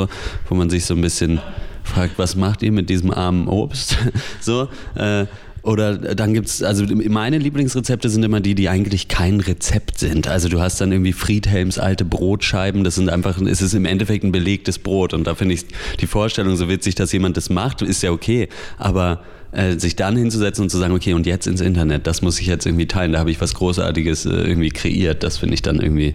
wo 0.48 0.54
man 0.54 0.70
sich 0.70 0.84
so 0.84 0.94
ein 0.94 1.00
bisschen 1.00 1.40
fragt, 1.82 2.18
was 2.18 2.36
macht 2.36 2.62
ihr 2.62 2.72
mit 2.72 2.90
diesem 2.90 3.10
armen 3.10 3.48
Obst? 3.48 3.96
so, 4.40 4.68
äh, 4.94 5.26
oder 5.64 5.96
dann 5.96 6.34
gibt's, 6.34 6.62
also 6.62 6.84
meine 7.08 7.38
Lieblingsrezepte 7.38 8.10
sind 8.10 8.22
immer 8.22 8.40
die, 8.40 8.54
die 8.54 8.68
eigentlich 8.68 9.08
kein 9.08 9.40
Rezept 9.40 9.98
sind. 9.98 10.28
Also 10.28 10.50
du 10.50 10.60
hast 10.60 10.78
dann 10.82 10.92
irgendwie 10.92 11.14
Friedhelms 11.14 11.78
alte 11.78 12.04
Brotscheiben, 12.04 12.84
das 12.84 12.96
sind 12.96 13.08
einfach, 13.08 13.40
es 13.40 13.62
ist 13.62 13.72
im 13.72 13.86
Endeffekt 13.86 14.24
ein 14.24 14.32
belegtes 14.32 14.78
Brot. 14.78 15.14
Und 15.14 15.26
da 15.26 15.34
finde 15.34 15.54
ich 15.54 15.64
die 16.00 16.06
Vorstellung 16.06 16.56
so 16.56 16.68
witzig, 16.68 16.96
dass 16.96 17.12
jemand 17.12 17.38
das 17.38 17.48
macht, 17.48 17.80
ist 17.80 18.02
ja 18.02 18.10
okay. 18.10 18.48
Aber 18.76 19.22
äh, 19.52 19.78
sich 19.78 19.96
dann 19.96 20.16
hinzusetzen 20.16 20.64
und 20.64 20.70
zu 20.70 20.76
sagen, 20.76 20.92
okay, 20.92 21.14
und 21.14 21.26
jetzt 21.26 21.46
ins 21.46 21.62
Internet, 21.62 22.06
das 22.06 22.20
muss 22.20 22.38
ich 22.40 22.46
jetzt 22.46 22.66
irgendwie 22.66 22.86
teilen, 22.86 23.12
da 23.12 23.20
habe 23.20 23.30
ich 23.30 23.40
was 23.40 23.54
Großartiges 23.54 24.26
äh, 24.26 24.30
irgendwie 24.30 24.68
kreiert, 24.68 25.22
das 25.22 25.38
finde 25.38 25.54
ich 25.54 25.62
dann 25.62 25.80
irgendwie 25.80 26.12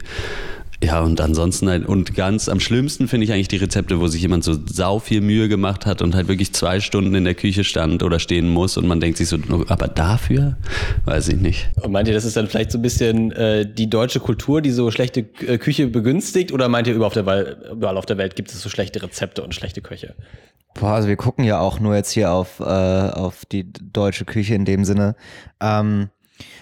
Ja, 0.81 1.01
und 1.01 1.19
ansonsten 1.19 1.67
halt, 1.67 1.85
und 1.85 2.15
ganz 2.15 2.47
am 2.47 2.61
schlimmsten 2.61 3.09
finde 3.09 3.25
ich 3.25 3.33
eigentlich 3.33 3.49
die 3.49 3.57
Rezepte, 3.57 3.99
wo 3.99 4.07
sich 4.07 4.21
jemand 4.21 4.45
so 4.45 4.55
sau 4.65 4.99
viel 4.99 5.19
Mühe 5.19 5.49
gemacht 5.49 5.85
hat 5.85 6.01
und 6.01 6.15
halt 6.15 6.29
wirklich 6.29 6.53
zwei 6.53 6.79
Stunden 6.79 7.13
in 7.15 7.25
der 7.25 7.35
Küche 7.35 7.65
stand 7.65 8.01
oder 8.01 8.17
stehen 8.19 8.47
muss 8.49 8.77
und 8.77 8.87
man 8.87 9.01
denkt 9.01 9.17
sich 9.17 9.27
so, 9.27 9.37
aber 9.67 9.89
dafür? 9.89 10.55
Weiß 11.03 11.27
ich 11.27 11.35
nicht. 11.35 11.69
Und 11.81 11.91
meint 11.91 12.07
ihr, 12.07 12.13
das 12.13 12.23
ist 12.23 12.37
dann 12.37 12.47
vielleicht 12.47 12.71
so 12.71 12.77
ein 12.77 12.81
bisschen 12.81 13.33
äh, 13.33 13.65
die 13.69 13.89
deutsche 13.89 14.21
Kultur, 14.21 14.61
die 14.61 14.71
so 14.71 14.89
schlechte 14.89 15.25
äh, 15.45 15.57
Küche 15.57 15.87
begünstigt? 15.87 16.53
Oder 16.53 16.69
meint 16.69 16.87
ihr, 16.87 16.93
überall 16.93 17.07
auf, 17.07 17.13
der 17.13 17.25
Welt, 17.25 17.57
überall 17.71 17.97
auf 17.97 18.05
der 18.05 18.17
Welt 18.17 18.37
gibt 18.37 18.49
es 18.49 18.61
so 18.61 18.69
schlechte 18.69 19.03
Rezepte 19.03 19.43
und 19.43 19.53
schlechte 19.53 19.81
Köche? 19.81 20.15
Boah, 20.75 20.91
also 20.91 21.09
wir 21.09 21.17
gucken 21.17 21.43
ja 21.43 21.59
auch 21.59 21.81
nur 21.81 21.95
jetzt 21.95 22.11
hier 22.11 22.31
auf, 22.31 22.61
äh, 22.61 22.63
auf 22.63 23.43
die 23.45 23.69
deutsche 23.73 24.23
Küche 24.23 24.55
in 24.55 24.63
dem 24.63 24.85
Sinne. 24.85 25.15
Ähm, 25.59 26.09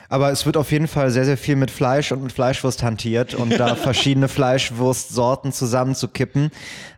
aber 0.10 0.32
es 0.32 0.46
wird 0.46 0.58
auf 0.58 0.72
jeden 0.72 0.88
Fall 0.88 1.12
sehr, 1.12 1.26
sehr 1.26 1.38
viel 1.38 1.56
mit 1.56 1.72
Fleisch 1.72 2.12
und 2.12 2.24
mit 2.24 2.32
Fleischwurst 2.32 2.84
hantiert 2.84 3.34
und 3.34 3.58
da 3.60 3.76
verschiedene 3.76 4.28
Fleischwurstsorten 4.28 5.52
zusammenzukippen, 5.52 6.52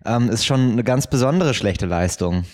ähm, 0.05 0.29
ist 0.29 0.45
schon 0.45 0.71
eine 0.71 0.83
ganz 0.83 1.07
besondere 1.07 1.53
schlechte 1.53 1.85
Leistung. 1.85 2.45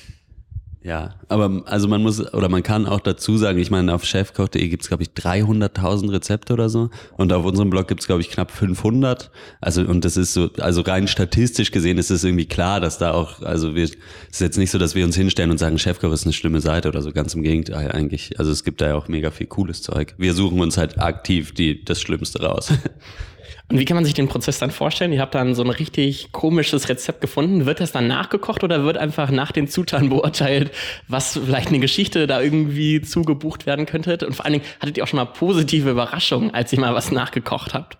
Ja, 0.85 1.15
aber 1.29 1.63
also 1.65 1.87
man 1.87 2.03
muss 2.03 2.31
oder 2.31 2.47
man 2.47 2.61
kann 2.61 2.85
auch 2.85 2.99
dazu 2.99 3.37
sagen, 3.37 3.57
ich 3.57 3.71
meine, 3.71 3.91
auf 3.91 4.05
chefkoch.de 4.05 4.67
gibt's 4.67 4.87
glaube 4.87 5.01
ich 5.01 5.09
300.000 5.09 6.11
Rezepte 6.11 6.53
oder 6.53 6.69
so 6.69 6.91
und 7.17 7.33
auf 7.33 7.43
unserem 7.43 7.71
Blog 7.71 7.87
gibt's 7.87 8.05
glaube 8.05 8.21
ich 8.21 8.29
knapp 8.29 8.51
500. 8.51 9.31
Also 9.61 9.81
und 9.81 10.05
das 10.05 10.15
ist 10.15 10.35
so, 10.35 10.51
also 10.59 10.81
rein 10.81 11.07
statistisch 11.07 11.71
gesehen 11.71 11.97
ist 11.97 12.11
es 12.11 12.23
irgendwie 12.23 12.45
klar, 12.45 12.81
dass 12.81 12.99
da 12.99 13.13
auch, 13.13 13.41
also 13.41 13.73
wir, 13.73 13.85
es 13.85 13.93
ist 14.29 14.41
jetzt 14.41 14.57
nicht 14.59 14.69
so, 14.69 14.77
dass 14.77 14.93
wir 14.93 15.03
uns 15.05 15.15
hinstellen 15.15 15.49
und 15.49 15.57
sagen, 15.57 15.79
Chefkoch 15.79 16.13
ist 16.13 16.25
eine 16.25 16.33
schlimme 16.33 16.61
Seite 16.61 16.87
oder 16.87 17.01
so, 17.01 17.11
ganz 17.11 17.33
im 17.33 17.41
Gegenteil 17.41 17.91
eigentlich. 17.91 18.37
Also 18.37 18.51
es 18.51 18.63
gibt 18.63 18.79
da 18.79 18.89
ja 18.89 18.95
auch 18.95 19.07
mega 19.07 19.31
viel 19.31 19.47
cooles 19.47 19.81
Zeug. 19.81 20.13
Wir 20.19 20.35
suchen 20.35 20.59
uns 20.59 20.77
halt 20.77 20.99
aktiv 20.99 21.51
die, 21.55 21.83
das 21.83 21.99
Schlimmste 21.99 22.43
raus. 22.43 22.71
Und 23.67 23.79
wie 23.79 23.85
kann 23.85 23.95
man 23.95 24.05
sich 24.05 24.13
den 24.13 24.27
Prozess 24.27 24.59
dann 24.59 24.69
vorstellen? 24.69 25.11
Ihr 25.11 25.21
habt 25.21 25.33
dann 25.33 25.55
so 25.55 25.63
ein 25.63 25.71
richtig 25.71 26.31
komisches 26.31 26.87
Rezept 26.87 27.19
gefunden. 27.19 27.65
Wird 27.65 27.79
das 27.79 27.91
dann 27.91 28.07
nachgekocht 28.07 28.63
oder 28.63 28.83
wird 28.83 28.97
einfach 28.97 29.31
nach 29.31 29.51
den 29.51 29.67
Zutaten 29.67 30.09
beurteilt, 30.09 30.71
was 31.07 31.39
vielleicht 31.43 31.69
eine 31.69 31.79
Geschichte 31.79 32.27
da 32.27 32.41
irgendwie 32.41 33.01
zugebucht 33.01 33.65
werden 33.65 33.87
könnte? 33.87 34.17
Und 34.25 34.35
vor 34.35 34.45
allen 34.45 34.53
Dingen, 34.53 34.65
hattet 34.79 34.97
ihr 34.97 35.03
auch 35.03 35.07
schon 35.07 35.17
mal 35.17 35.25
positive 35.25 35.89
Überraschungen, 35.89 36.53
als 36.53 36.71
ihr 36.73 36.79
mal 36.79 36.93
was 36.93 37.11
nachgekocht 37.11 37.73
habt? 37.73 37.97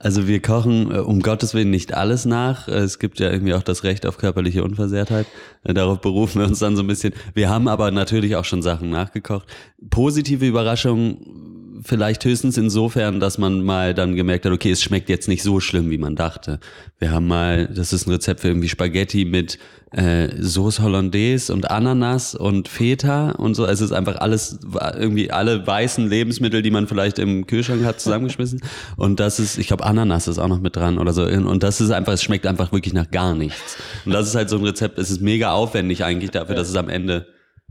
Also 0.00 0.28
wir 0.28 0.40
kochen 0.40 0.94
äh, 0.94 0.98
um 0.98 1.20
Gottes 1.20 1.54
Willen 1.54 1.70
nicht 1.70 1.92
alles 1.92 2.24
nach. 2.24 2.68
Äh, 2.68 2.82
Es 2.82 3.00
gibt 3.00 3.18
ja 3.18 3.32
irgendwie 3.32 3.54
auch 3.54 3.64
das 3.64 3.82
Recht 3.82 4.06
auf 4.06 4.16
körperliche 4.16 4.62
Unversehrtheit. 4.62 5.26
Äh, 5.64 5.74
Darauf 5.74 6.00
berufen 6.00 6.40
wir 6.40 6.46
uns 6.46 6.60
dann 6.60 6.76
so 6.76 6.84
ein 6.84 6.86
bisschen. 6.86 7.14
Wir 7.34 7.48
haben 7.48 7.66
aber 7.66 7.90
natürlich 7.90 8.36
auch 8.36 8.44
schon 8.44 8.62
Sachen 8.62 8.90
nachgekocht. 8.90 9.48
Positive 9.90 10.46
Überraschungen 10.46 11.47
vielleicht 11.82 12.24
höchstens 12.24 12.56
insofern, 12.56 13.20
dass 13.20 13.38
man 13.38 13.62
mal 13.62 13.94
dann 13.94 14.14
gemerkt 14.14 14.44
hat, 14.44 14.52
okay, 14.52 14.70
es 14.70 14.82
schmeckt 14.82 15.08
jetzt 15.08 15.28
nicht 15.28 15.42
so 15.42 15.60
schlimm, 15.60 15.90
wie 15.90 15.98
man 15.98 16.16
dachte. 16.16 16.60
Wir 16.98 17.10
haben 17.10 17.26
mal, 17.26 17.66
das 17.66 17.92
ist 17.92 18.06
ein 18.06 18.12
Rezept 18.12 18.40
für 18.40 18.48
irgendwie 18.48 18.68
Spaghetti 18.68 19.24
mit 19.24 19.58
äh, 19.92 20.28
Sauce 20.42 20.80
Hollandaise 20.80 21.52
und 21.52 21.70
Ananas 21.70 22.34
und 22.34 22.68
Feta 22.68 23.30
und 23.30 23.54
so. 23.54 23.64
Es 23.64 23.80
ist 23.80 23.92
einfach 23.92 24.16
alles, 24.16 24.58
irgendwie 24.98 25.30
alle 25.30 25.66
weißen 25.66 26.08
Lebensmittel, 26.08 26.62
die 26.62 26.70
man 26.70 26.86
vielleicht 26.86 27.18
im 27.18 27.46
Kühlschrank 27.46 27.84
hat, 27.84 28.00
zusammengeschmissen. 28.00 28.60
Und 28.96 29.20
das 29.20 29.38
ist, 29.38 29.58
ich 29.58 29.68
glaube, 29.68 29.84
Ananas 29.84 30.28
ist 30.28 30.38
auch 30.38 30.48
noch 30.48 30.60
mit 30.60 30.76
dran 30.76 30.98
oder 30.98 31.12
so. 31.12 31.24
Und 31.24 31.62
das 31.62 31.80
ist 31.80 31.90
einfach, 31.90 32.12
es 32.12 32.22
schmeckt 32.22 32.46
einfach 32.46 32.72
wirklich 32.72 32.92
nach 32.92 33.10
gar 33.10 33.34
nichts. 33.34 33.76
Und 34.04 34.12
das 34.12 34.26
ist 34.26 34.34
halt 34.34 34.50
so 34.50 34.58
ein 34.58 34.64
Rezept, 34.64 34.98
es 34.98 35.10
ist 35.10 35.20
mega 35.22 35.52
aufwendig 35.52 36.04
eigentlich 36.04 36.30
dafür, 36.30 36.54
dass 36.54 36.68
es 36.68 36.76
am 36.76 36.88
Ende 36.88 37.26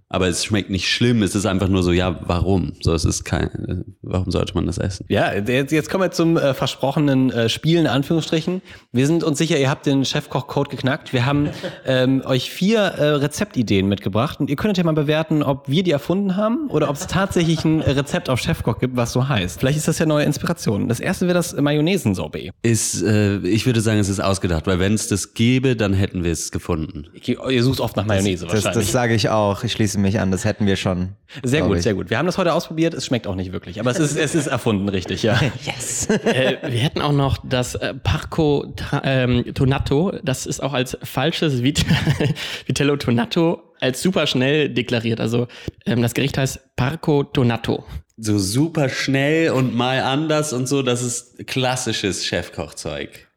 aber 0.09 0.27
es 0.27 0.45
schmeckt 0.45 0.69
nicht 0.69 0.87
schlimm, 0.89 1.21
es 1.21 1.35
ist 1.35 1.45
einfach 1.45 1.67
nur 1.67 1.83
so, 1.83 1.91
ja, 1.91 2.19
warum? 2.25 2.73
So, 2.81 2.93
es 2.93 3.03
ist 3.03 3.25
kein, 3.25 3.83
warum 4.01 4.31
sollte 4.31 4.53
man 4.53 4.65
das 4.65 4.77
essen? 4.77 5.05
Ja, 5.09 5.33
jetzt, 5.33 5.71
jetzt 5.71 5.89
kommen 5.89 6.03
wir 6.03 6.11
zum 6.11 6.37
äh, 6.37 6.53
versprochenen 6.53 7.29
äh, 7.31 7.49
Spiel 7.49 7.77
in 7.77 7.87
Anführungsstrichen. 7.87 8.61
Wir 8.93 9.05
sind 9.05 9.23
uns 9.23 9.37
sicher, 9.37 9.57
ihr 9.59 9.69
habt 9.69 9.85
den 9.85 10.05
Chefkoch-Code 10.05 10.69
geknackt. 10.69 11.11
Wir 11.11 11.25
haben 11.25 11.49
ähm, 11.85 12.21
euch 12.25 12.49
vier 12.49 12.79
äh, 12.79 13.03
Rezeptideen 13.15 13.87
mitgebracht 13.89 14.39
und 14.39 14.49
ihr 14.49 14.55
könntet 14.55 14.77
ja 14.77 14.83
mal 14.85 14.93
bewerten, 14.93 15.43
ob 15.43 15.67
wir 15.67 15.83
die 15.83 15.91
erfunden 15.91 16.37
haben 16.37 16.69
oder 16.69 16.89
ob 16.89 16.95
es 16.95 17.07
tatsächlich 17.07 17.65
ein 17.65 17.81
Rezept 17.81 18.29
auf 18.29 18.39
Chefkoch 18.39 18.79
gibt, 18.79 18.95
was 18.95 19.11
so 19.11 19.27
heißt. 19.27 19.59
Vielleicht 19.59 19.77
ist 19.77 19.87
das 19.89 19.99
ja 19.99 20.05
neue 20.05 20.23
Inspiration. 20.25 20.87
Das 20.87 21.01
erste 21.01 21.25
wäre 21.27 21.35
das 21.35 21.53
Mayonnaise-Sorbet. 21.53 22.51
Ist, 22.63 23.03
äh, 23.03 23.39
ich 23.39 23.65
würde 23.65 23.81
sagen, 23.81 23.99
es 23.99 24.07
ist 24.07 24.21
ausgedacht, 24.21 24.67
weil 24.67 24.79
wenn 24.79 24.93
es 24.93 25.07
das 25.09 25.33
gäbe, 25.33 25.75
dann 25.75 25.93
hätten 25.93 26.23
wir 26.23 26.31
es 26.31 26.51
gefunden. 26.51 27.07
Okay, 27.15 27.37
Ihr 27.49 27.63
sucht 27.63 27.81
oft 27.81 27.97
nach 27.97 28.05
Mayonnaise 28.05 28.45
Das, 28.45 28.53
wahrscheinlich. 28.53 28.85
das 28.85 28.91
sage 28.93 29.13
ich 29.15 29.29
auch. 29.29 29.63
Ich 29.65 29.73
schließe 29.73 29.96
mich 30.01 30.19
an. 30.19 30.31
Das 30.31 30.45
hätten 30.45 30.65
wir 30.65 30.75
schon. 30.75 31.15
sehr 31.43 31.61
gut, 31.63 31.77
ich. 31.77 31.83
sehr 31.83 31.93
gut. 31.93 32.09
Wir 32.09 32.17
haben 32.17 32.25
das 32.25 32.37
heute 32.37 32.53
ausprobiert. 32.53 32.93
Es 32.93 33.05
schmeckt 33.05 33.27
auch 33.27 33.35
nicht 33.35 33.51
wirklich, 33.51 33.79
aber 33.79 33.91
es 33.91 33.99
ist, 33.99 34.17
es 34.17 34.35
ist 34.35 34.47
erfunden, 34.47 34.89
richtig, 34.89 35.23
ja. 35.23 35.39
Yes. 35.65 36.07
äh, 36.07 36.57
wir 36.63 36.79
hätten 36.79 37.01
auch 37.01 37.11
noch 37.11 37.37
das 37.43 37.75
äh, 37.75 37.93
Parco 37.93 38.73
ähm, 39.03 39.53
Tonato. 39.53 40.13
Das 40.23 40.45
ist 40.45 40.61
auch 40.61 40.73
als 40.73 40.97
falsches 41.03 41.63
Vit 41.63 41.85
Vitello 42.65 42.95
Tonato 42.97 43.63
als 43.79 44.01
super 44.01 44.27
schnell 44.27 44.69
deklariert. 44.69 45.19
Also 45.19 45.47
ähm, 45.85 46.01
das 46.01 46.13
Gericht 46.13 46.37
heißt 46.37 46.75
Parco 46.75 47.23
Tonato. 47.23 47.85
So 48.17 48.39
super 48.39 48.89
schnell 48.89 49.51
und 49.51 49.75
mal 49.75 50.01
anders 50.01 50.53
und 50.53 50.67
so, 50.67 50.81
das 50.81 51.03
ist 51.03 51.45
klassisches 51.47 52.25
Chefkochzeug. 52.25 53.27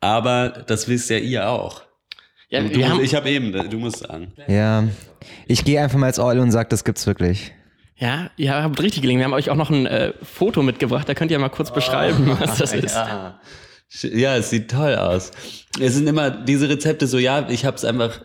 Aber 0.00 0.50
das 0.50 0.86
wisst 0.86 1.10
ja 1.10 1.18
ihr 1.18 1.48
auch. 1.48 1.82
Ja, 2.50 2.62
Du, 2.62 3.00
ich 3.00 3.14
habe 3.14 3.30
eben, 3.30 3.52
du 3.68 3.78
musst 3.78 3.98
sagen. 3.98 4.32
Ja. 4.46 4.84
Ich 5.46 5.64
gehe 5.64 5.80
einfach 5.80 5.98
mal 5.98 6.08
ins 6.08 6.18
All 6.18 6.38
und 6.38 6.50
sage, 6.50 6.68
das 6.68 6.84
gibt's 6.84 7.06
wirklich. 7.06 7.52
ja, 7.96 8.30
ihr 8.36 8.54
habt 8.54 8.80
richtig 8.82 9.02
gelingen. 9.02 9.20
Wir 9.20 9.26
haben 9.26 9.34
euch 9.34 9.50
auch 9.50 9.56
noch 9.56 9.70
ein 9.70 9.86
äh, 9.86 10.12
Foto 10.22 10.62
mitgebracht. 10.62 11.08
Da 11.08 11.14
könnt 11.14 11.30
ihr 11.30 11.38
mal 11.38 11.48
kurz 11.48 11.72
beschreiben, 11.72 12.36
was 12.40 12.58
das 12.58 12.72
ist. 12.72 12.96
Ja, 14.02 14.36
es 14.36 14.50
sieht 14.50 14.70
toll 14.70 14.96
aus. 14.96 15.30
Es 15.80 15.94
sind 15.94 16.08
immer 16.08 16.30
diese 16.30 16.68
Rezepte 16.68 17.06
so, 17.06 17.18
ja, 17.18 17.48
ich 17.48 17.64
habe 17.64 17.76
es 17.76 17.84
einfach 17.84 18.20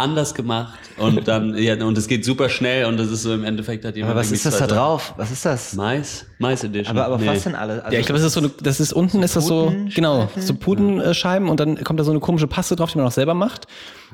anders 0.00 0.34
gemacht 0.34 0.78
und 0.96 1.26
dann, 1.28 1.56
ja, 1.56 1.74
und 1.84 1.96
es 1.96 2.08
geht 2.08 2.24
super 2.24 2.48
schnell 2.48 2.86
und 2.86 2.96
das 2.98 3.08
ist 3.08 3.22
so 3.22 3.32
im 3.32 3.44
Endeffekt 3.44 3.84
hat 3.84 3.96
jemand 3.96 4.12
Aber 4.12 4.20
was 4.20 4.32
ist 4.32 4.44
das 4.46 4.58
da 4.58 4.66
drauf? 4.66 5.14
Was 5.16 5.30
ist 5.30 5.44
das? 5.44 5.74
Mais? 5.74 6.26
Mais 6.38 6.64
Edition. 6.64 6.96
Aber, 6.96 7.06
aber 7.06 7.18
Nee. 7.18 7.28
was 7.28 7.42
denn 7.44 7.54
alle? 7.54 7.84
Also, 7.84 7.94
Ja, 7.94 8.00
ich 8.00 8.06
glaube, 8.06 8.18
das 8.18 8.26
ist 8.26 8.32
so 8.34 8.40
eine, 8.40 8.50
das 8.62 8.80
ist 8.80 8.92
unten 8.92 9.22
ist 9.22 9.36
das 9.36 9.46
so, 9.46 9.72
genau, 9.94 10.28
so 10.36 10.54
Putenscheiben 10.54 11.48
und 11.48 11.60
dann 11.60 11.82
kommt 11.84 12.00
da 12.00 12.04
so 12.04 12.10
eine 12.10 12.20
komische 12.20 12.46
Paste 12.46 12.76
drauf, 12.76 12.92
die 12.92 12.98
man 12.98 13.06
auch 13.06 13.12
selber 13.12 13.34
macht. 13.34 13.66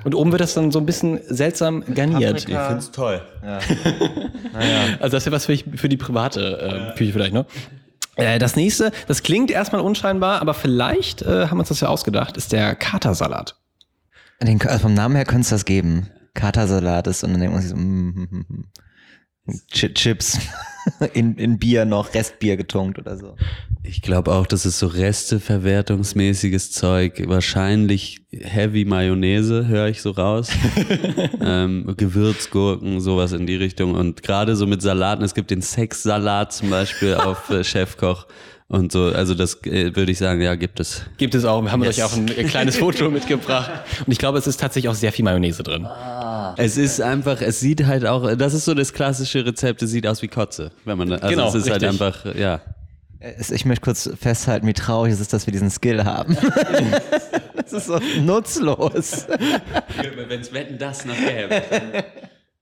Und 0.04 0.14
oben 0.14 0.30
wird 0.30 0.40
das 0.42 0.54
dann 0.54 0.70
so 0.70 0.78
ein 0.78 0.86
bisschen 0.86 1.20
seltsam 1.28 1.82
garniert. 1.94 2.48
Ich 2.48 2.56
find's 2.56 2.90
toll. 2.90 3.20
Also 5.00 5.16
das 5.16 5.26
wäre 5.26 5.34
was 5.36 5.46
für, 5.46 5.56
für 5.56 5.88
die 5.88 5.96
private 5.96 6.92
äh, 6.94 6.96
Küche 6.96 7.12
vielleicht, 7.12 7.32
ne? 7.34 7.46
Äh, 8.16 8.38
das 8.38 8.56
nächste, 8.56 8.92
das 9.06 9.22
klingt 9.22 9.50
erstmal 9.50 9.82
unscheinbar, 9.82 10.40
aber 10.40 10.54
vielleicht 10.54 11.22
äh, 11.22 11.48
haben 11.48 11.58
wir 11.58 11.60
uns 11.60 11.68
das 11.68 11.80
ja 11.80 11.88
ausgedacht, 11.88 12.36
ist 12.36 12.52
der 12.52 12.74
Katersalat. 12.74 13.56
Den, 14.42 14.60
also 14.62 14.80
vom 14.80 14.94
Namen 14.94 15.16
her 15.16 15.24
könnte 15.24 15.42
es 15.42 15.48
das 15.50 15.64
geben. 15.64 16.08
Katersalat 16.34 17.06
ist 17.06 17.24
und 17.24 17.32
dann 17.32 17.40
denkt 17.40 17.54
man 17.54 17.62
sich 17.62 17.70
so, 17.70 17.76
mm, 17.76 18.08
mm, 18.08 18.28
mm, 18.30 18.44
mm. 18.48 18.64
Ch 19.72 19.94
Chips 19.94 20.38
in, 21.14 21.36
in 21.36 21.58
Bier 21.58 21.84
noch, 21.84 22.14
Restbier 22.14 22.56
getunkt 22.56 22.98
oder 22.98 23.16
so. 23.16 23.36
Ich 23.82 24.02
glaube 24.02 24.32
auch, 24.32 24.46
das 24.46 24.66
ist 24.66 24.80
so 24.80 24.88
Resteverwertungsmäßiges 24.88 26.72
Zeug. 26.72 27.22
Wahrscheinlich 27.26 28.26
Heavy 28.32 28.84
Mayonnaise, 28.84 29.68
höre 29.68 29.86
ich 29.86 30.02
so 30.02 30.10
raus. 30.10 30.50
ähm, 31.40 31.94
Gewürzgurken, 31.96 33.00
sowas 33.00 33.32
in 33.32 33.46
die 33.46 33.54
Richtung. 33.54 33.94
Und 33.94 34.24
gerade 34.24 34.56
so 34.56 34.66
mit 34.66 34.82
Salaten, 34.82 35.22
es 35.22 35.34
gibt 35.34 35.52
den 35.52 35.62
Sexsalat 35.62 36.52
zum 36.52 36.70
Beispiel 36.70 37.14
auf 37.14 37.48
äh, 37.50 37.62
Chefkoch. 37.62 38.26
Und 38.68 38.90
so, 38.90 39.04
also 39.06 39.34
das 39.34 39.62
äh, 39.64 39.94
würde 39.94 40.10
ich 40.10 40.18
sagen, 40.18 40.40
ja, 40.40 40.56
gibt 40.56 40.80
es. 40.80 41.02
Gibt 41.18 41.36
es 41.36 41.44
auch. 41.44 41.62
Wir 41.62 41.70
haben 41.70 41.84
Yes. 41.84 41.98
euch 41.98 42.04
auch 42.04 42.16
ein, 42.16 42.28
ein 42.36 42.46
kleines 42.48 42.76
Foto 42.76 43.08
mitgebracht. 43.10 43.70
Und 44.04 44.12
ich 44.12 44.18
glaube, 44.18 44.38
es 44.38 44.48
ist 44.48 44.58
tatsächlich 44.58 44.88
auch 44.90 44.94
sehr 44.96 45.12
viel 45.12 45.24
Mayonnaise 45.24 45.62
drin. 45.62 45.86
Es 46.56 46.76
ist 46.76 47.00
einfach, 47.00 47.40
es 47.42 47.60
sieht 47.60 47.86
halt 47.86 48.06
auch, 48.06 48.34
das 48.34 48.54
ist 48.54 48.64
so 48.64 48.74
das 48.74 48.92
klassische 48.92 49.46
Rezept, 49.46 49.82
es 49.82 49.90
sieht 49.90 50.06
aus 50.06 50.20
wie 50.22 50.28
Kotze, 50.28 50.72
wenn 50.84 50.98
man, 50.98 51.12
also 51.12 51.28
Genau, 51.28 51.48
es 51.48 51.54
ist 51.54 51.70
halt 51.70 51.82
richtig. 51.82 52.02
einfach, 52.02 52.34
ja. 52.34 52.60
Es- 53.20 53.50
Ich 53.52 53.64
möchte 53.66 53.82
kurz 53.84 54.10
festhalten, 54.20 54.66
wie 54.66 54.72
traurig 54.72 55.12
es 55.12 55.20
ist, 55.20 55.32
dass 55.32 55.46
wir 55.46 55.52
diesen 55.52 55.70
Skill 55.70 56.04
haben. 56.04 56.36
das 57.56 57.72
ist 57.72 57.86
so 57.86 58.00
nutzlos. 58.20 59.26
Wenn 60.28 60.40
es 60.40 60.52
Wetten 60.52 60.78
das 60.78 61.04
noch 61.04 61.16
gäbe. 61.16 61.62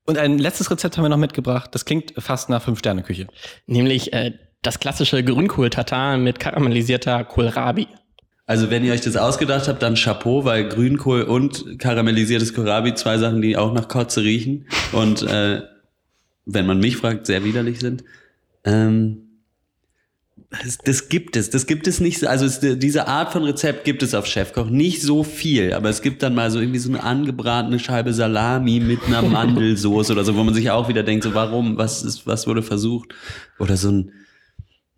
Und 0.05 0.19
ein 0.19 0.37
letztes 0.37 0.69
Rezept 0.69 0.97
haben 0.97 1.03
wir 1.05 1.09
noch 1.09 1.17
mitgebracht. 1.17 1.71
Das 1.73 1.83
klingt 1.85 2.13
fast 2.19 2.49
nach 2.49 2.61
Fünf-Sterne-Küche. 2.61 3.25
Nämlich 3.65 4.13
äh, 4.13 4.33
das 4.65 4.79
klassische 4.79 5.23
Grünkohl-Tatar 5.23 6.17
mit 6.17 6.39
karamellisierter 6.39 7.23
Kohlrabi. 7.23 7.87
Also 8.47 8.69
wenn 8.69 8.83
ihr 8.85 8.93
euch 8.93 9.01
das 9.01 9.15
ausgedacht 9.17 9.67
habt, 9.67 9.81
dann 9.81 9.95
Chapeau, 9.95 10.45
weil 10.45 10.69
Grünkohl 10.69 11.23
und 11.23 11.79
karamellisiertes 11.79 12.53
Kohlrabi 12.53 12.93
zwei 12.93 13.17
Sachen, 13.17 13.41
die 13.41 13.57
auch 13.57 13.73
nach 13.73 13.87
Kotze 13.87 14.21
riechen 14.21 14.67
und 14.91 15.23
äh, 15.23 15.61
wenn 16.45 16.65
man 16.67 16.79
mich 16.79 16.97
fragt, 16.97 17.25
sehr 17.25 17.43
widerlich 17.43 17.79
sind. 17.79 18.03
Ähm, 18.63 19.21
das, 20.63 20.77
das 20.77 21.09
gibt 21.09 21.35
es, 21.37 21.49
das 21.49 21.65
gibt 21.65 21.87
es 21.87 21.99
nicht, 21.99 22.19
so- 22.19 22.27
also 22.27 22.45
es, 22.45 22.59
diese 22.59 23.07
Art 23.07 23.31
von 23.33 23.43
Rezept 23.43 23.83
gibt 23.83 24.03
es 24.03 24.13
auf 24.13 24.27
Chefkoch 24.27 24.69
nicht 24.69 25.01
so 25.01 25.23
viel, 25.23 25.73
aber 25.73 25.89
es 25.89 26.01
gibt 26.03 26.21
dann 26.21 26.35
mal 26.35 26.51
so 26.51 26.59
irgendwie 26.59 26.79
so 26.79 26.89
eine 26.89 27.01
angebratene 27.03 27.79
Scheibe 27.79 28.13
Salami 28.13 28.79
mit 28.79 28.99
einer 29.07 29.21
Mandelsoße 29.27 30.11
oder 30.13 30.23
so, 30.23 30.35
wo 30.35 30.43
man 30.43 30.53
sich 30.53 30.69
auch 30.69 30.87
wieder 30.87 31.01
denkt, 31.03 31.23
so 31.23 31.33
warum, 31.33 31.77
was 31.77 32.03
ist, 32.03 32.27
was 32.27 32.45
wurde 32.47 32.61
versucht? 32.61 33.13
Oder 33.59 33.75
so 33.75 33.89
ein 33.89 34.11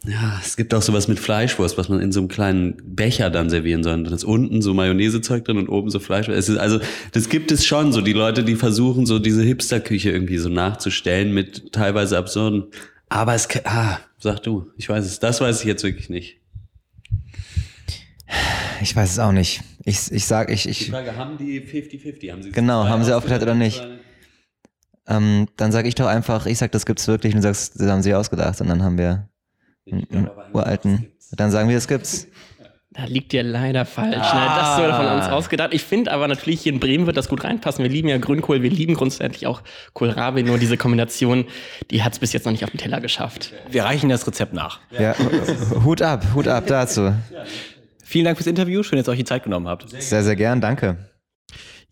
Ja, 0.08 0.40
es 0.42 0.56
gibt 0.56 0.74
auch 0.74 0.82
sowas 0.82 1.10
mit 1.10 1.20
Fleischwurst, 1.20 1.78
was 1.78 1.90
man 1.90 2.00
in 2.00 2.14
so 2.14 2.22
einem 2.22 2.30
kleinen 2.30 2.78
Becher 2.96 3.30
dann 3.30 3.50
servieren 3.50 3.84
soll. 3.84 4.04
Da 4.04 4.16
ist 4.16 4.24
unten 4.24 4.62
so 4.62 4.74
Mayonnaisezeug 4.74 5.44
drin 5.44 5.58
und 5.58 5.68
oben 5.68 5.90
so 5.90 6.00
Fleischwurst. 6.00 6.40
Es 6.40 6.48
ist 6.48 6.58
also, 6.58 6.80
das 7.12 7.28
gibt 7.28 7.52
es 7.52 7.66
schon 7.66 7.92
so. 7.92 8.00
Die 8.00 8.14
Leute, 8.14 8.46
die 8.46 8.56
versuchen 8.56 9.06
so 9.06 9.20
diese 9.20 9.44
Hipsterküche 9.44 10.10
irgendwie 10.10 10.38
so 10.38 10.48
nachzustellen 10.48 11.34
mit 11.34 11.74
teilweise 11.74 12.18
absurden. 12.18 12.68
Aber 13.10 13.36
es, 13.36 13.50
ah, 13.66 14.00
sag 14.18 14.44
du, 14.44 14.72
ich 14.78 14.88
weiß 14.88 15.06
es. 15.06 15.20
Das 15.20 15.42
weiß 15.42 15.60
ich 15.60 15.66
jetzt 15.66 15.84
wirklich 15.84 16.10
nicht. 16.10 16.40
Ich 18.82 18.96
weiß 18.96 19.12
es 19.12 19.20
auch 19.20 19.34
nicht. 19.34 19.62
Ich, 19.84 20.12
ich 20.12 20.26
sag, 20.26 20.52
ich, 20.52 20.70
ich, 20.70 20.90
Frage, 20.90 21.18
haben 21.18 21.38
die 21.38 21.62
50-50? 21.62 22.32
Haben 22.32 22.44
sie 22.44 22.52
Genau, 22.52 22.86
haben 22.86 23.04
sie 23.04 23.16
aufgeteilt 23.16 23.42
oder 23.42 23.56
nicht? 23.56 23.86
ähm, 25.08 25.48
dann 25.58 25.72
sag 25.72 25.86
ich 25.86 25.96
doch 25.96 26.08
einfach, 26.08 26.46
ich 26.46 26.58
sag, 26.58 26.72
das 26.72 26.86
gibt's 26.86 27.08
wirklich 27.08 27.34
und 27.34 27.40
du 27.40 27.44
sagst, 27.44 27.80
das 27.80 27.88
haben 27.88 28.02
sie 28.02 28.14
ausgedacht 28.14 28.60
und 28.62 28.68
dann 28.68 28.84
haben 28.84 28.98
wir 28.98 29.30
uralten, 30.54 31.08
dann 31.32 31.52
sagen 31.52 31.70
wir, 31.70 31.76
das 31.76 31.88
gibt's. 31.88 32.28
Da 32.98 33.04
liegt 33.06 33.32
ihr 33.32 33.44
leider 33.44 33.86
falsch. 33.86 34.16
Ne? 34.16 34.22
Das 34.22 34.80
wurde 34.80 34.94
von 34.96 35.06
uns 35.06 35.28
ausgedacht. 35.28 35.72
Ich 35.72 35.84
finde 35.84 36.12
aber 36.12 36.28
natürlich, 36.28 36.62
hier 36.62 36.74
in 36.74 36.80
Bremen 36.80 37.06
wird 37.06 37.16
das 37.16 37.30
gut 37.30 37.44
reinpassen. 37.44 37.84
Wir 37.84 37.92
lieben 37.92 38.08
ja 38.08 38.18
Grünkohl, 38.18 38.64
wir 38.64 38.72
lieben 38.72 38.96
grundsätzlich 38.96 39.46
auch 39.46 39.62
Kohlrabi. 39.94 40.42
Nur 40.42 40.58
diese 40.58 40.78
Kombination, 40.78 41.46
die 41.92 42.02
hat 42.02 42.14
es 42.14 42.20
bis 42.20 42.34
jetzt 42.34 42.46
noch 42.46 42.52
nicht 42.52 42.64
auf 42.64 42.72
den 42.72 42.80
Teller 42.80 43.00
geschafft. 43.00 43.54
Wir 43.70 43.84
reichen 43.84 44.10
das 44.10 44.26
Rezept 44.26 44.54
nach. 44.54 44.80
Ja, 44.98 45.14
Hut 45.84 46.02
ab, 46.02 46.26
Hut 46.34 46.48
ab 46.48 46.64
dazu. 46.66 47.14
Vielen 48.04 48.26
Dank 48.26 48.38
fürs 48.38 48.48
Interview. 48.48 48.82
Schön, 48.82 48.98
dass 48.98 49.08
ihr 49.08 49.12
euch 49.12 49.20
die 49.20 49.26
Zeit 49.26 49.44
genommen 49.44 49.68
habt. 49.68 49.88
Sehr, 50.02 50.24
sehr 50.24 50.36
gern, 50.36 50.60
danke. 50.60 50.98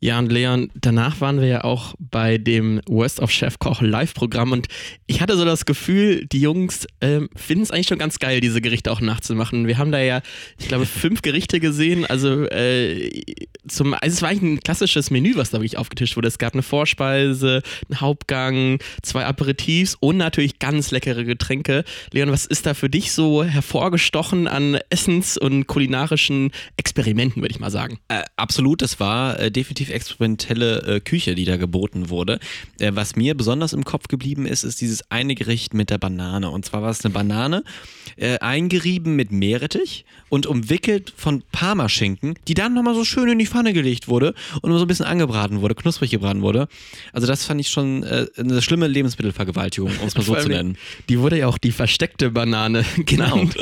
Ja, 0.02 0.20
und 0.20 0.32
Leon, 0.32 0.70
danach 0.76 1.22
waren 1.22 1.40
wir 1.40 1.48
ja 1.48 1.64
auch 1.64 1.96
bei 1.98 2.38
dem 2.38 2.82
Worst 2.88 3.22
of 3.22 3.32
Chef 3.32 3.60
Koch 3.60 3.82
Live-Programm 3.82 4.52
und 4.52 4.68
ich 5.08 5.22
hatte 5.22 5.38
so 5.38 5.46
das 5.46 5.66
Gefühl, 5.66 6.26
die 6.26 6.42
Jungs 6.42 6.86
ähm, 7.00 7.30
finden 7.36 7.64
es 7.64 7.72
eigentlich 7.72 7.88
schon 7.88 7.98
ganz 7.98 8.20
geil, 8.20 8.42
diese 8.42 8.60
Gerichte 8.60 8.92
auch 8.92 9.00
nachzumachen. 9.00 9.68
Wir 9.68 9.78
haben 9.78 9.94
da 9.94 10.00
ja, 10.00 10.22
ich 10.60 10.68
glaube, 10.68 10.86
fünf 10.86 11.22
Gerichte 11.22 11.62
gesehen. 11.62 12.06
Also, 12.06 12.44
äh, 12.44 13.10
zum, 13.68 13.94
also 13.94 14.14
es 14.14 14.22
war 14.22 14.30
eigentlich 14.30 14.44
ein 14.44 14.60
klassisches 14.60 15.12
Menü, 15.12 15.38
was 15.38 15.52
da 15.52 15.60
wirklich 15.60 15.78
aufgetischt 15.78 16.18
wurde. 16.18 16.28
Es 16.28 16.38
gab 16.38 16.54
eine 16.54 16.62
Vorspeise, 16.64 17.62
einen 17.90 18.02
Hauptgang, 18.02 18.80
zwei 19.02 19.26
Aperitifs 19.26 19.96
und 20.00 20.18
natürlich 20.18 20.60
ganz 20.60 20.92
leckere 20.92 21.24
Getränke. 21.24 21.86
Leon, 22.12 22.32
was 22.32 22.46
ist 22.46 22.66
da 22.66 22.74
für 22.74 22.90
dich 22.90 23.14
so 23.14 23.44
hervorgestochen 23.44 24.48
an 24.48 24.78
Essens- 24.90 25.38
und 25.38 25.68
kulinarischen 25.68 26.52
Experimenten, 26.78 27.42
würde 27.42 27.54
ich 27.54 27.60
mal 27.60 27.72
sagen? 27.72 27.98
Äh, 28.10 28.24
absolut, 28.36 28.82
das 28.82 29.00
war 29.00 29.40
äh, 29.40 29.52
definitiv 29.86 29.90
experimentelle 29.90 30.96
äh, 30.96 31.00
Küche, 31.00 31.36
die 31.36 31.46
da 31.46 31.58
geboten 31.58 32.10
wurde. 32.10 32.40
Äh, 32.80 32.92
was 32.94 33.16
mir 33.16 33.36
besonders 33.36 33.74
im 33.74 33.84
Kopf 33.84 34.08
geblieben 34.08 34.46
ist, 34.46 34.64
ist 34.64 34.82
dieses 34.82 35.10
eine 35.12 35.36
Gericht 35.36 35.74
mit 35.74 35.90
der 35.90 35.98
Banane. 35.98 36.50
Und 36.50 36.66
zwar 36.66 36.82
war 36.82 36.90
es 36.90 37.04
eine 37.04 37.14
Banane, 37.14 37.64
äh, 38.18 38.40
eingerieben 38.40 39.16
mit 39.16 39.32
Meerrettich 39.32 40.06
und 40.30 40.48
umwickelt 40.48 41.14
von 41.16 41.44
Parmaschinken, 41.52 42.36
die 42.48 42.54
dann 42.54 42.74
nochmal 42.74 42.96
so 42.96 43.04
schön 43.04 43.30
in 43.30 43.40
die 43.40 43.46
Pfanne 43.46 43.74
gelegt 43.74 44.08
wurde 44.08 44.34
und 44.62 44.70
nur 44.70 44.80
so 44.80 44.86
ein 44.86 44.88
bisschen 44.88 45.06
angebraten 45.06 45.62
wurde, 45.62 45.76
knusprig 45.76 46.12
gebraten 46.12 46.42
wurde. 46.42 46.68
Also 47.14 47.28
das 47.28 47.46
fand 47.46 47.62
ich 47.62 47.70
schon 47.70 48.04
äh, 48.04 48.28
eine 48.38 48.62
schlimme 48.62 48.88
Lebensmittelvergewaltigung, 48.88 49.92
um 50.02 50.08
es 50.08 50.16
mal 50.16 50.24
so 50.24 50.36
zu 50.40 50.48
nennen. 50.48 50.78
Die 51.10 51.20
wurde 51.20 51.40
ja 51.40 51.48
auch 51.48 51.58
die 51.58 51.72
versteckte 51.72 52.32
Banane 52.32 52.86
genannt. 53.06 53.56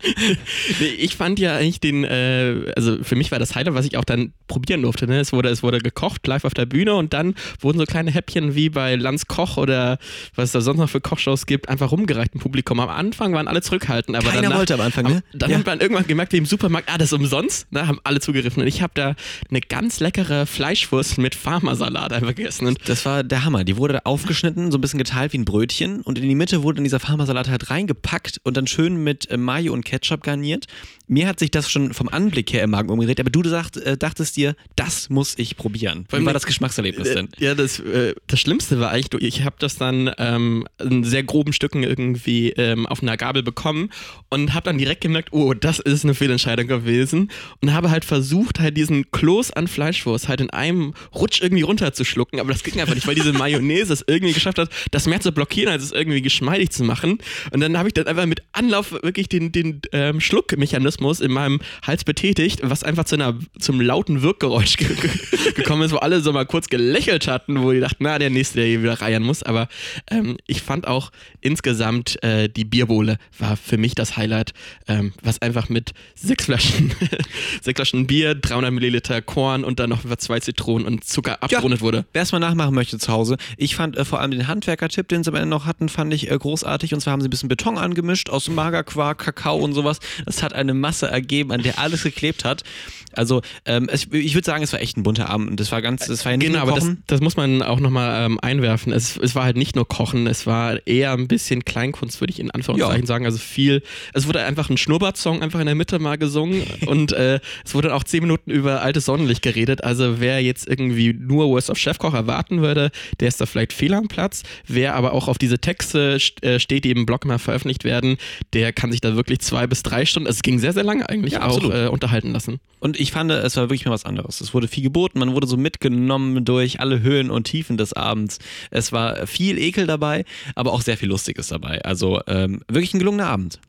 nee, 0.80 0.86
ich 0.98 1.16
fand 1.16 1.38
ja 1.38 1.56
eigentlich 1.56 1.80
den, 1.80 2.04
äh, 2.04 2.72
also 2.76 3.02
für 3.02 3.16
mich 3.16 3.30
war 3.30 3.38
das 3.38 3.54
Highlight, 3.54 3.74
was 3.74 3.86
ich 3.86 3.96
auch 3.96 4.04
dann 4.04 4.32
probieren 4.48 4.82
durfte. 4.82 5.06
Ne? 5.06 5.20
Es, 5.20 5.32
wurde, 5.32 5.48
es 5.48 5.59
wurde 5.62 5.78
gekocht 5.78 6.26
live 6.26 6.44
auf 6.44 6.54
der 6.54 6.66
Bühne 6.66 6.94
und 6.94 7.12
dann 7.12 7.34
wurden 7.60 7.78
so 7.78 7.84
kleine 7.84 8.10
Häppchen 8.10 8.54
wie 8.54 8.68
bei 8.70 8.94
Lanz 8.96 9.26
Koch 9.26 9.56
oder 9.56 9.98
was 10.34 10.46
es 10.46 10.52
da 10.52 10.60
sonst 10.60 10.78
noch 10.78 10.88
für 10.90 11.00
Kochshows 11.00 11.46
gibt, 11.46 11.68
einfach 11.68 11.90
rumgereicht 11.92 12.34
im 12.34 12.40
Publikum. 12.40 12.80
Am 12.80 12.88
Anfang 12.88 13.32
waren 13.32 13.48
alle 13.48 13.62
zurückhaltend, 13.62 14.16
aber 14.16 14.28
Keiner 14.28 14.42
danach, 14.42 14.58
wollte 14.58 14.74
am 14.74 14.80
Anfang, 14.80 15.04
ne? 15.06 15.22
Dann 15.32 15.50
Ja. 15.50 15.58
hat 15.58 15.66
man 15.66 15.80
irgendwann 15.80 16.06
gemerkt, 16.06 16.32
wie 16.32 16.38
im 16.38 16.46
Supermarkt, 16.46 16.88
ah, 16.92 16.98
das 16.98 17.08
ist 17.08 17.18
umsonst, 17.18 17.70
ne? 17.72 17.86
haben 17.86 17.98
alle 18.04 18.20
zugegriffen. 18.20 18.62
Und 18.62 18.68
ich 18.68 18.82
habe 18.82 18.92
da 18.94 19.14
eine 19.50 19.60
ganz 19.60 20.00
leckere 20.00 20.46
Fleischwurst 20.46 21.18
mit 21.18 21.34
Farmersalat 21.34 22.12
einfach 22.12 22.34
gegessen. 22.34 22.66
Und 22.66 22.78
Das 22.88 23.04
war 23.04 23.22
der 23.22 23.44
Hammer. 23.44 23.64
Die 23.64 23.76
wurde 23.76 24.06
aufgeschnitten, 24.06 24.70
so 24.70 24.78
ein 24.78 24.80
bisschen 24.80 24.98
geteilt 24.98 25.32
wie 25.32 25.38
ein 25.38 25.44
Brötchen 25.44 26.00
und 26.02 26.18
in 26.18 26.28
die 26.28 26.34
Mitte 26.34 26.62
wurde 26.62 26.76
dann 26.76 26.84
dieser 26.84 27.00
Farmersalat 27.00 27.48
halt 27.48 27.70
reingepackt 27.70 28.40
und 28.44 28.56
dann 28.56 28.66
schön 28.66 28.96
mit 29.02 29.30
äh, 29.30 29.36
Mayo 29.36 29.72
und 29.72 29.84
Ketchup 29.84 30.22
garniert. 30.22 30.66
Mir 31.10 31.26
hat 31.26 31.40
sich 31.40 31.50
das 31.50 31.68
schon 31.68 31.92
vom 31.92 32.08
Anblick 32.08 32.52
her 32.52 32.62
im 32.62 32.70
Magen 32.70 32.88
umgedreht, 32.88 33.18
aber 33.18 33.30
du 33.30 33.42
sagt, 33.42 33.76
äh, 33.78 33.96
dachtest 33.96 34.36
dir, 34.36 34.54
das 34.76 35.10
muss 35.10 35.34
ich 35.38 35.56
probieren. 35.56 36.06
Wie 36.12 36.24
war 36.24 36.32
das 36.32 36.46
Geschmackserlebnis 36.46 37.12
denn? 37.12 37.28
Ja, 37.38 37.56
das, 37.56 37.80
äh, 37.80 38.14
das 38.28 38.38
Schlimmste 38.38 38.78
war 38.78 38.92
eigentlich, 38.92 39.20
ich 39.24 39.44
habe 39.44 39.56
das 39.58 39.74
dann 39.74 40.12
ähm, 40.18 40.68
in 40.80 41.02
sehr 41.02 41.24
groben 41.24 41.52
Stücken 41.52 41.82
irgendwie 41.82 42.50
ähm, 42.50 42.86
auf 42.86 43.02
einer 43.02 43.16
Gabel 43.16 43.42
bekommen 43.42 43.90
und 44.28 44.54
habe 44.54 44.62
dann 44.66 44.78
direkt 44.78 45.00
gemerkt, 45.00 45.32
oh, 45.32 45.52
das 45.52 45.80
ist 45.80 46.04
eine 46.04 46.14
Fehlentscheidung 46.14 46.68
gewesen 46.68 47.32
und 47.60 47.72
habe 47.72 47.90
halt 47.90 48.04
versucht, 48.04 48.60
halt 48.60 48.76
diesen 48.76 49.10
Kloß 49.10 49.50
an 49.50 49.66
Fleischwurst 49.66 50.28
halt 50.28 50.40
in 50.40 50.50
einem 50.50 50.94
Rutsch 51.12 51.42
irgendwie 51.42 51.62
runterzuschlucken, 51.62 52.38
aber 52.38 52.52
das 52.52 52.62
ging 52.62 52.80
einfach 52.80 52.94
nicht, 52.94 53.08
weil 53.08 53.16
diese 53.16 53.32
Mayonnaise 53.32 53.92
es 53.92 54.04
irgendwie 54.06 54.32
geschafft 54.32 54.58
hat, 54.60 54.70
das 54.92 55.08
mehr 55.08 55.20
zu 55.20 55.32
blockieren, 55.32 55.72
als 55.72 55.82
es 55.82 55.90
irgendwie 55.90 56.22
geschmeidig 56.22 56.70
zu 56.70 56.84
machen. 56.84 57.18
Und 57.50 57.58
dann 57.58 57.76
habe 57.76 57.88
ich 57.88 57.94
dann 57.94 58.06
einfach 58.06 58.26
mit 58.26 58.44
Anlauf 58.52 58.92
wirklich 58.92 59.28
den, 59.28 59.50
den 59.50 59.80
ähm, 59.90 60.20
Schluckmechanismus 60.20 60.99
in 61.20 61.32
meinem 61.32 61.60
Hals 61.86 62.04
betätigt, 62.04 62.60
was 62.62 62.84
einfach 62.84 63.04
zu 63.04 63.16
einer, 63.16 63.38
zum 63.58 63.80
lauten 63.80 64.22
Wirkgeräusch 64.22 64.76
ge 64.76 64.88
ge 64.88 65.10
gekommen 65.54 65.82
ist, 65.82 65.92
wo 65.92 65.96
alle 65.96 66.20
so 66.20 66.32
mal 66.32 66.46
kurz 66.46 66.68
gelächelt 66.68 67.26
hatten, 67.26 67.62
wo 67.62 67.72
die 67.72 67.80
dachten, 67.80 68.04
na, 68.04 68.18
der 68.18 68.30
nächste, 68.30 68.56
der 68.56 68.66
hier 68.66 68.82
wieder 68.82 69.00
reiern 69.00 69.22
muss. 69.22 69.42
Aber 69.42 69.68
ähm, 70.10 70.36
ich 70.46 70.62
fand 70.62 70.86
auch 70.86 71.10
insgesamt 71.40 72.22
äh, 72.22 72.48
die 72.48 72.64
Bierbohle 72.64 73.18
war 73.38 73.56
für 73.56 73.78
mich 73.78 73.94
das 73.94 74.16
Highlight, 74.16 74.52
ähm, 74.88 75.12
was 75.22 75.42
einfach 75.42 75.68
mit 75.68 75.92
sechs 76.14 76.44
Flaschen, 76.44 76.92
sechs 77.62 77.78
Flaschen 77.78 78.06
Bier, 78.06 78.34
300 78.34 78.72
Milliliter 78.72 79.22
Korn 79.22 79.64
und 79.64 79.80
dann 79.80 79.90
noch 79.90 80.04
über 80.04 80.18
zwei 80.18 80.40
Zitronen 80.40 80.86
und 80.86 81.04
Zucker 81.04 81.42
abgerundet 81.42 81.80
wurde. 81.80 82.04
Wer 82.12 82.22
es 82.22 82.32
mal 82.32 82.38
nachmachen 82.38 82.74
möchte 82.74 82.98
zu 82.98 83.12
Hause, 83.12 83.36
ich 83.56 83.76
fand 83.76 83.96
äh, 83.96 84.04
vor 84.04 84.20
allem 84.20 84.30
den 84.30 84.46
Handwerker-Tipp, 84.48 85.08
den 85.08 85.24
sie 85.24 85.30
am 85.30 85.36
Ende 85.36 85.48
noch 85.48 85.66
hatten, 85.66 85.88
fand 85.88 86.12
ich 86.12 86.30
äh, 86.30 86.36
großartig. 86.36 86.94
Und 86.94 87.00
zwar 87.00 87.12
haben 87.12 87.20
sie 87.20 87.28
ein 87.28 87.30
bisschen 87.30 87.48
Beton 87.48 87.78
angemischt 87.78 88.30
aus 88.30 88.48
Magerquark, 88.48 89.18
Kakao 89.18 89.58
und 89.58 89.72
sowas. 89.72 90.00
Das 90.26 90.42
hat 90.42 90.52
eine 90.52 90.74
Masse 90.90 91.06
ergeben, 91.08 91.52
an 91.52 91.62
der 91.62 91.78
alles 91.78 92.02
geklebt 92.02 92.44
hat. 92.44 92.64
Also 93.12 93.42
ähm, 93.64 93.88
es, 93.90 94.06
ich 94.12 94.34
würde 94.34 94.44
sagen, 94.46 94.62
es 94.62 94.72
war 94.72 94.80
echt 94.80 94.96
ein 94.96 95.02
bunter 95.02 95.28
Abend 95.30 95.50
und 95.50 95.58
das 95.58 95.72
war 95.72 95.82
ganz, 95.82 96.06
das 96.06 96.24
war 96.24 96.36
nicht 96.36 96.46
Genau, 96.46 96.60
nur 96.60 96.62
aber 96.68 96.72
das, 96.76 96.84
Kochen. 96.84 97.02
das 97.08 97.20
muss 97.20 97.36
man 97.36 97.60
auch 97.62 97.80
nochmal 97.80 98.24
ähm, 98.24 98.38
einwerfen. 98.40 98.92
Es, 98.92 99.16
es 99.16 99.34
war 99.34 99.42
halt 99.44 99.56
nicht 99.56 99.74
nur 99.74 99.86
Kochen, 99.88 100.28
es 100.28 100.46
war 100.46 100.84
eher 100.86 101.12
ein 101.12 101.26
bisschen 101.26 101.64
Kleinkunst, 101.64 102.20
würde 102.20 102.32
ich 102.32 102.38
in 102.38 102.52
Anführungszeichen 102.52 103.00
Ja. 103.02 103.06
sagen. 103.06 103.24
Also 103.26 103.38
viel, 103.38 103.82
es 104.14 104.28
wurde 104.28 104.44
einfach 104.44 104.70
ein 104.70 104.76
Schnurrbart-Song 104.76 105.42
einfach 105.42 105.58
in 105.58 105.66
der 105.66 105.74
Mitte 105.74 105.98
mal 105.98 106.18
gesungen 106.18 106.62
und 106.86 107.12
äh, 107.12 107.40
es 107.64 107.74
wurde 107.74 107.94
auch 107.94 108.04
zehn 108.04 108.20
Minuten 108.22 108.50
über 108.52 108.82
altes 108.82 109.06
Sonnenlicht 109.06 109.42
geredet. 109.42 109.82
Also 109.82 110.20
wer 110.20 110.40
jetzt 110.40 110.68
irgendwie 110.68 111.12
nur 111.12 111.48
Worst 111.48 111.70
of 111.70 111.78
Chefkoch 111.78 112.14
erwarten 112.14 112.62
würde, 112.62 112.90
der 113.18 113.26
ist 113.26 113.40
da 113.40 113.46
vielleicht 113.46 113.72
fehl 113.72 113.94
am 113.94 114.06
Platz. 114.06 114.44
Wer 114.68 114.94
aber 114.94 115.14
auch 115.14 115.26
auf 115.26 115.38
diese 115.38 115.58
Texte 115.58 116.18
äh, 116.42 116.60
steht, 116.60 116.84
die 116.84 116.92
im 116.92 117.06
Blog 117.06 117.24
mal 117.24 117.38
veröffentlicht 117.38 117.82
werden, 117.82 118.18
der 118.52 118.72
kann 118.72 118.92
sich 118.92 119.00
da 119.00 119.16
wirklich 119.16 119.40
zwei 119.40 119.66
bis 119.66 119.82
drei 119.82 120.04
Stunden, 120.04 120.28
also 120.28 120.36
es 120.38 120.42
ging 120.42 120.60
sehr, 120.60 120.72
sehr 120.72 120.79
lange 120.82 121.08
eigentlich 121.08 121.34
Ja, 121.34 121.46
auch 121.46 121.62
äh, 121.70 121.88
unterhalten 121.88 122.32
lassen. 122.32 122.60
Und 122.80 122.98
ich 122.98 123.12
fand, 123.12 123.30
es 123.30 123.56
war 123.56 123.64
wirklich 123.64 123.84
mal 123.84 123.92
was 123.92 124.04
anderes. 124.04 124.40
Es 124.40 124.54
wurde 124.54 124.68
viel 124.68 124.82
geboten, 124.82 125.18
man 125.18 125.34
wurde 125.34 125.46
so 125.46 125.56
mitgenommen 125.56 126.44
durch 126.44 126.80
alle 126.80 127.02
Höhen 127.02 127.30
und 127.30 127.44
Tiefen 127.44 127.76
des 127.76 127.92
Abends. 127.92 128.38
Es 128.70 128.92
war 128.92 129.26
viel 129.26 129.58
Ekel 129.58 129.86
dabei, 129.86 130.24
aber 130.54 130.72
auch 130.72 130.80
sehr 130.80 130.96
viel 130.96 131.08
Lustiges 131.08 131.48
dabei. 131.48 131.82
Also 131.84 132.20
ähm, 132.26 132.62
wirklich 132.68 132.94
ein 132.94 132.98
gelungener 132.98 133.26
Abend. 133.26 133.60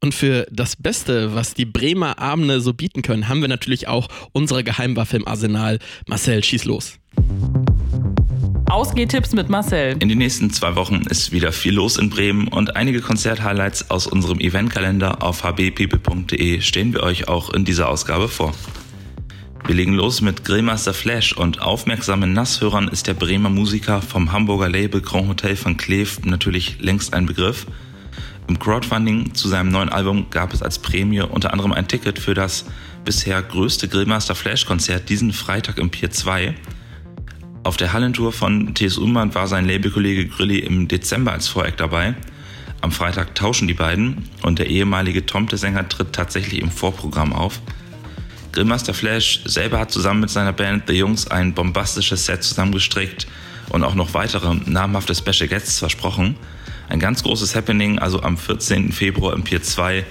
Und 0.00 0.14
für 0.14 0.46
das 0.50 0.76
Beste, 0.76 1.34
was 1.34 1.54
die 1.54 1.66
Bremer 1.66 2.18
Abende 2.18 2.60
so 2.60 2.72
bieten 2.72 3.02
können, 3.02 3.28
haben 3.28 3.40
wir 3.40 3.48
natürlich 3.48 3.88
auch 3.88 4.08
unsere 4.32 4.64
Geheimwaffe 4.64 5.16
im 5.16 5.28
Arsenal. 5.28 5.78
Marcel, 6.06 6.42
schieß 6.42 6.64
los. 6.64 6.98
Ausgehtipps 8.70 9.32
mit 9.32 9.48
Marcel. 9.48 9.96
In 9.98 10.08
den 10.08 10.18
nächsten 10.18 10.50
zwei 10.50 10.76
Wochen 10.76 11.02
ist 11.10 11.32
wieder 11.32 11.50
viel 11.50 11.74
los 11.74 11.96
in 11.96 12.08
Bremen 12.08 12.46
und 12.46 12.76
einige 12.76 13.00
Konzerthighlights 13.00 13.90
aus 13.90 14.06
unserem 14.06 14.38
Eventkalender 14.38 15.24
auf 15.24 15.42
hbpeople.de 15.42 16.60
stehen 16.60 16.92
wir 16.92 17.02
euch 17.02 17.26
auch 17.26 17.50
in 17.50 17.64
dieser 17.64 17.88
Ausgabe 17.88 18.28
vor. 18.28 18.54
Wir 19.66 19.74
legen 19.74 19.94
los 19.94 20.20
mit 20.20 20.44
Grillmaster 20.44 20.94
Flash 20.94 21.32
und 21.32 21.60
aufmerksamen 21.60 22.32
Nasshörern 22.32 22.86
ist 22.86 23.08
der 23.08 23.14
Bremer 23.14 23.50
Musiker 23.50 24.00
vom 24.02 24.30
Hamburger 24.30 24.68
Label 24.68 25.00
Grand 25.00 25.28
Hotel 25.28 25.56
von 25.56 25.76
Kleef 25.76 26.20
natürlich 26.24 26.80
längst 26.80 27.12
ein 27.12 27.26
Begriff. 27.26 27.66
Im 28.46 28.60
Crowdfunding 28.60 29.34
zu 29.34 29.48
seinem 29.48 29.70
neuen 29.70 29.88
Album 29.88 30.26
gab 30.30 30.54
es 30.54 30.62
als 30.62 30.78
Prämie 30.78 31.22
unter 31.22 31.52
anderem 31.52 31.72
ein 31.72 31.88
Ticket 31.88 32.20
für 32.20 32.34
das 32.34 32.66
bisher 33.04 33.42
größte 33.42 33.88
Grillmaster 33.88 34.36
Flash 34.36 34.64
Konzert 34.64 35.08
diesen 35.08 35.32
Freitag 35.32 35.78
im 35.78 35.90
Pier 35.90 36.12
2. 36.12 36.54
Auf 37.62 37.76
der 37.76 37.92
Hallentour 37.92 38.32
von 38.32 38.74
TS 38.74 38.96
Ullmann 38.96 39.34
war 39.34 39.46
sein 39.46 39.66
Labelkollege 39.66 40.26
Grilli 40.26 40.60
im 40.60 40.88
Dezember 40.88 41.32
als 41.32 41.46
Voreck 41.46 41.76
dabei. 41.76 42.14
Am 42.80 42.90
Freitag 42.90 43.34
tauschen 43.34 43.68
die 43.68 43.74
beiden 43.74 44.30
und 44.42 44.58
der 44.58 44.68
ehemalige 44.68 45.26
Tomte-Sänger 45.26 45.86
tritt 45.90 46.14
tatsächlich 46.14 46.62
im 46.62 46.70
Vorprogramm 46.70 47.34
auf. 47.34 47.60
Grillmaster 48.52 48.94
Flash 48.94 49.42
selber 49.44 49.78
hat 49.78 49.90
zusammen 49.90 50.20
mit 50.20 50.30
seiner 50.30 50.54
Band 50.54 50.84
The 50.86 50.94
Jungs 50.94 51.26
ein 51.28 51.52
bombastisches 51.52 52.24
Set 52.24 52.42
zusammengestrickt 52.42 53.26
und 53.68 53.84
auch 53.84 53.94
noch 53.94 54.14
weitere 54.14 54.54
namhafte 54.54 55.14
Special 55.14 55.46
Guests 55.46 55.78
versprochen. 55.78 56.36
Ein 56.88 56.98
ganz 56.98 57.22
großes 57.22 57.54
Happening, 57.54 57.98
also 57.98 58.22
am 58.22 58.38
14. 58.38 58.90
Februar 58.90 59.34
im 59.34 59.44
Pier 59.44 59.62
2. 59.62 60.04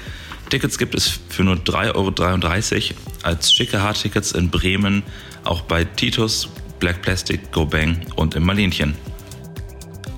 Tickets 0.52 0.78
gibt 0.78 0.94
es 0.94 1.20
für 1.30 1.44
nur 1.44 1.56
3,33 1.56 1.96
Euro 1.96 3.00
als 3.24 3.52
schicke 3.52 3.82
Hardtickets 3.82 4.34
in 4.34 4.50
Bremen, 4.52 5.02
auch 5.44 5.62
bei 5.62 5.84
Titus, 5.84 6.48
Black 6.80 7.02
Plastic, 7.02 7.52
Go 7.52 7.66
Bang 7.66 8.02
und 8.16 8.36
im 8.36 8.44
Marlenchen. 8.44 8.96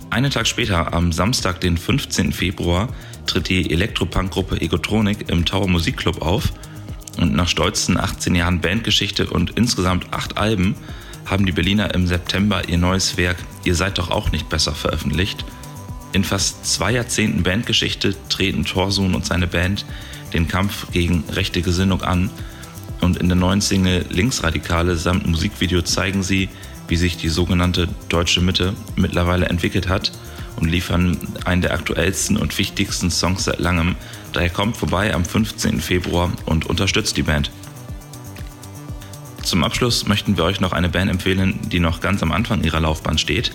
Einen 0.10 0.32
Tag 0.32 0.47
später, 0.47 0.93
am 0.93 1.12
Samstag, 1.12 1.62
den 1.62 1.78
15. 1.78 2.32
Februar, 2.34 2.89
tritt 3.26 3.50
die 3.50 3.71
Elektropunk-Gruppe 3.71 4.60
Egotronic 4.62 5.30
im 5.30 5.45
Tower 5.45 5.67
Musikclub 5.67 6.21
auf 6.21 6.52
und 7.17 7.34
nach 7.34 7.47
stolzen 7.47 7.97
18 7.97 8.36
Jahren 8.36 8.62
Bandgeschichte 8.62 9.30
und 9.30 9.52
insgesamt 9.52 10.13
acht 10.13 10.38
Alben 10.38 10.76
haben 11.26 11.45
die 11.45 11.52
Berliner 11.52 11.93
im 11.93 12.08
September 12.08 12.67
ihr 12.67 12.78
neues 12.78 13.17
Werk 13.17 13.38
Ihr 13.63 13.76
seid 13.76 13.97
doch 13.97 14.10
auch 14.10 14.32
nicht 14.32 14.50
besser 14.50 14.74
veröffentlicht. 14.74 15.45
In 16.13 16.24
fast 16.24 16.65
zwei 16.65 16.91
Jahrzehnten 16.91 17.43
Bandgeschichte 17.43 18.15
treten 18.30 18.65
Thorsun 18.65 19.15
und 19.15 19.26
seine 19.26 19.47
Band 19.47 19.86
den 20.34 20.47
Kampf 20.47 20.91
gegen 20.91 21.24
rechte 21.30 21.62
Gesinnung 21.62 22.02
an 22.02 22.30
und 23.02 23.18
in 23.18 23.28
der 23.28 23.36
neuen 23.36 23.62
Single 23.62 24.06
Linksradikale 24.10 24.96
samt 24.96 25.28
Musikvideo 25.28 25.82
zeigen 25.82 26.24
sie, 26.24 26.50
wie 26.88 26.96
sich 26.96 27.18
die 27.18 27.30
sogenannte 27.30 27.88
deutsche 28.10 28.42
Mitte 28.42 28.74
mittlerweile 28.96 29.48
entwickelt 29.48 29.90
hat 29.90 30.12
und 30.58 30.70
liefern 30.70 31.18
einen 31.46 31.62
der 31.62 31.74
aktuellsten 31.74 32.38
und 32.38 32.58
wichtigsten 32.58 33.10
Songs 33.10 33.46
seit 33.46 33.60
langem. 33.60 33.96
Daher 34.34 34.50
kommt 34.50 34.78
vorbei 34.78 35.14
am 35.14 35.26
15. 35.26 35.82
Februar 35.82 36.32
und 36.46 36.66
unterstützt 36.66 37.18
die 37.18 37.24
Band. 37.24 37.52
Zum 39.44 39.64
Abschluss 39.64 40.08
möchten 40.08 40.38
wir 40.38 40.44
euch 40.44 40.60
noch 40.60 40.72
eine 40.72 40.90
Band 40.90 41.10
empfehlen, 41.10 41.60
die 41.72 41.80
noch 41.80 42.00
ganz 42.00 42.22
am 42.22 42.32
Anfang 42.32 42.64
ihrer 42.64 42.80
Laufbahn 42.80 43.18
steht. 43.18 43.52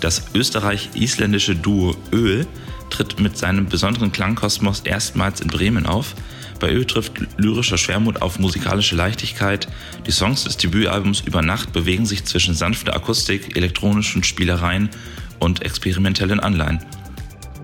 Das 0.00 0.22
österreich-isländische 0.34 1.54
Duo 1.54 1.94
Öl 2.10 2.46
tritt 2.88 3.20
mit 3.20 3.36
seinem 3.36 3.66
besonderen 3.66 4.12
Klangkosmos 4.12 4.80
erstmals 4.80 5.40
in 5.40 5.48
Bremen 5.48 5.86
auf. 5.86 6.14
Bei 6.60 6.70
Öl 6.70 6.84
trifft 6.84 7.12
lyrischer 7.38 7.78
Schwermut 7.78 8.20
auf 8.20 8.38
musikalische 8.38 8.94
Leichtigkeit. 8.94 9.66
Die 10.06 10.10
Songs 10.10 10.44
des 10.44 10.58
Debütalbums 10.58 11.22
Über 11.22 11.40
Nacht 11.40 11.72
bewegen 11.72 12.04
sich 12.04 12.24
zwischen 12.26 12.54
sanfter 12.54 12.94
Akustik, 12.94 13.56
elektronischen 13.56 14.22
Spielereien 14.22 14.90
und 15.38 15.62
experimentellen 15.62 16.38
Anleihen. 16.38 16.84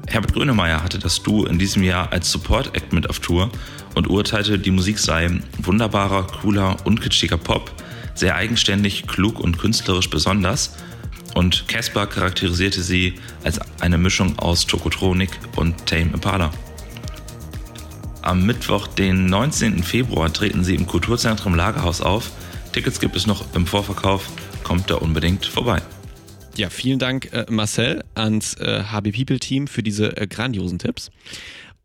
Herbert 0.09 0.32
Grönemeyer 0.32 0.82
hatte 0.82 0.98
das 0.98 1.22
Duo 1.22 1.44
in 1.44 1.59
diesem 1.59 1.82
Jahr 1.82 2.11
als 2.11 2.32
Support-Act 2.32 2.94
mit 2.94 3.11
auf 3.11 3.20
Tour 3.20 3.50
und 3.94 4.09
urteilte, 4.09 4.59
die 4.59 4.70
Musik 4.70 4.98
sei 4.98 5.30
wunderbarer, 5.59 6.26
cooler, 6.26 6.76
unkitschiger 6.85 7.37
Pop, 7.37 7.70
sehr 8.14 8.35
eigenständig, 8.35 9.06
klug 9.06 9.40
und 9.40 9.59
künstlerisch 9.59 10.09
besonders. 10.09 10.76
Und 11.35 11.68
Casper 11.68 12.06
charakterisierte 12.06 12.82
sie 12.82 13.16
als 13.44 13.61
eine 13.80 13.98
Mischung 13.98 14.38
aus 14.38 14.66
Tokotronik 14.66 15.30
und 15.56 15.85
Tame 15.85 16.12
Impala. 16.14 16.50
Am 18.26 18.44
Mittwoch, 18.44 18.88
den 18.88 19.26
19. 19.26 19.84
Februar, 19.84 20.32
treten 20.32 20.64
sie 20.64 20.74
im 20.74 20.88
Kulturzentrum 20.88 21.54
Lagerhaus 21.54 22.00
auf. 22.00 22.32
Tickets 22.72 22.98
gibt 22.98 23.14
es 23.14 23.28
noch 23.28 23.54
im 23.54 23.68
Vorverkauf, 23.68 24.28
kommt 24.64 24.90
da 24.90 24.96
unbedingt 24.96 25.46
vorbei. 25.46 25.80
Ja, 26.56 26.68
vielen 26.68 26.98
Dank, 26.98 27.32
äh, 27.32 27.46
Marcel, 27.48 28.02
ans 28.16 28.54
äh, 28.54 28.82
HB 28.82 29.12
People 29.12 29.38
Team 29.38 29.68
für 29.68 29.84
diese 29.84 30.16
äh, 30.16 30.26
grandiosen 30.26 30.80
Tipps. 30.80 31.12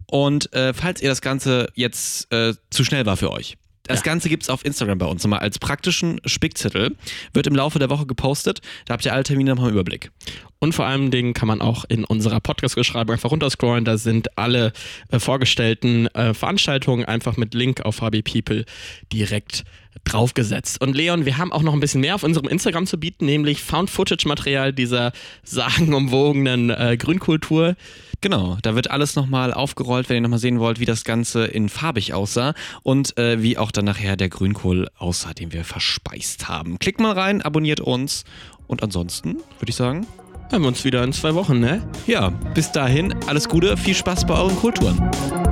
Und 0.08 0.52
äh, 0.54 0.74
falls 0.74 1.00
ihr 1.04 1.10
das 1.10 1.22
Ganze 1.22 1.68
jetzt 1.76 2.34
äh, 2.34 2.56
zu 2.72 2.84
schnell 2.84 3.06
war 3.06 3.18
für 3.18 3.32
euch, 3.32 3.60
das 3.92 4.00
Ja. 4.00 4.06
Ganze 4.06 4.30
gibt 4.30 4.44
es 4.44 4.50
auf 4.50 4.66
Instagram 4.66 4.98
bei 4.98 5.06
uns 5.06 5.24
nochmal 5.24 5.40
als 5.40 5.60
praktischen 5.60 6.20
Spickzettel. 6.26 6.96
Wird 7.34 7.48
im 7.48 7.56
Laufe 7.56 7.80
der 7.80 7.90
Woche 7.90 8.06
gepostet. 8.06 8.62
Da 8.86 8.94
habt 8.94 9.06
ihr 9.06 9.14
alle 9.14 9.24
Termine 9.24 9.52
nochmal 9.52 9.70
im 9.70 9.76
Überblick. 9.76 10.12
Und 10.60 10.74
vor 10.74 10.86
allem 10.86 11.10
Dingen 11.10 11.34
kann 11.34 11.48
man 11.48 11.62
auch 11.62 11.86
in 11.90 12.04
unserer 12.04 12.40
Podcast-Beschreibung 12.40 13.14
einfach 13.14 13.32
runterscrollen. 13.32 13.84
Da 13.84 13.98
sind 13.98 14.38
alle 14.38 14.74
äh, 15.10 15.20
vorgestellten 15.20 16.08
äh, 16.08 16.34
Veranstaltungen 16.34 17.06
einfach 17.06 17.36
mit 17.38 17.54
Link 17.54 17.82
auf 17.82 18.02
HB 18.02 18.22
People 18.24 18.66
direkt 19.12 19.64
draufgesetzt. 20.04 20.82
Und 20.82 20.96
Leon, 20.96 21.26
wir 21.26 21.38
haben 21.38 21.52
auch 21.52 21.62
noch 21.62 21.74
ein 21.74 21.80
bisschen 21.80 22.02
mehr 22.02 22.16
auf 22.16 22.24
unserem 22.24 22.48
Instagram 22.48 22.86
zu 22.86 23.00
bieten, 23.00 23.26
nämlich 23.26 23.62
Found-Footage-Material 23.64 24.74
dieser 24.74 25.12
sagenumwogenen 25.44 26.70
äh, 26.70 26.98
Grünkultur. 26.98 27.76
Genau, 28.22 28.58
da 28.62 28.76
wird 28.76 28.92
alles 28.92 29.16
nochmal 29.16 29.54
aufgerollt, 29.54 30.08
wenn 30.08 30.18
ihr 30.18 30.22
nochmal 30.22 30.40
sehen 30.40 30.60
wollt, 30.60 30.80
wie 30.80 30.86
das 30.86 31.04
Ganze 31.04 31.46
in 31.46 31.70
farbig 31.70 32.14
aussah 32.14 32.54
und 32.84 33.18
äh, 33.18 33.42
wie 33.42 33.58
auch 33.58 33.72
dann 33.72 33.86
nachher 33.86 34.16
der 34.16 34.30
Grünkohl 34.30 34.90
aussah, 34.98 35.34
den 35.34 35.52
wir 35.54 35.64
verspeist 35.64 36.48
haben. 36.48 36.78
Klickt 36.78 37.00
mal 37.00 37.14
rein, 37.14 37.42
abonniert 37.42 37.80
uns 37.80 38.24
und 38.68 38.84
ansonsten 38.84 39.38
würde 39.60 39.70
ich 39.70 39.76
sagen, 39.76 40.06
Hören 40.52 40.64
wir 40.64 40.68
uns 40.68 40.84
wieder 40.84 41.02
in 41.02 41.14
zwei 41.14 41.34
Wochen, 41.34 41.62
ne? 41.62 41.82
ja, 42.08 42.28
bis 42.28 42.74
dahin, 42.74 43.16
alles 43.26 43.48
Gute, 43.48 43.78
viel 43.78 43.96
Spaß 43.96 44.26
bei 44.26 44.34
euren 44.34 44.58
Kulturen. 44.58 45.51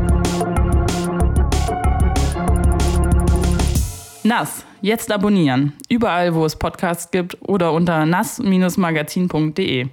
Nass, 4.29 4.63
jetzt 4.81 5.11
abonnieren. 5.11 5.73
Überall, 5.89 6.35
wo 6.35 6.45
es 6.45 6.55
Podcasts 6.55 7.09
gibt 7.09 7.35
oder 7.49 7.73
unter 7.73 8.05
nass-magazin.de. 8.05 9.87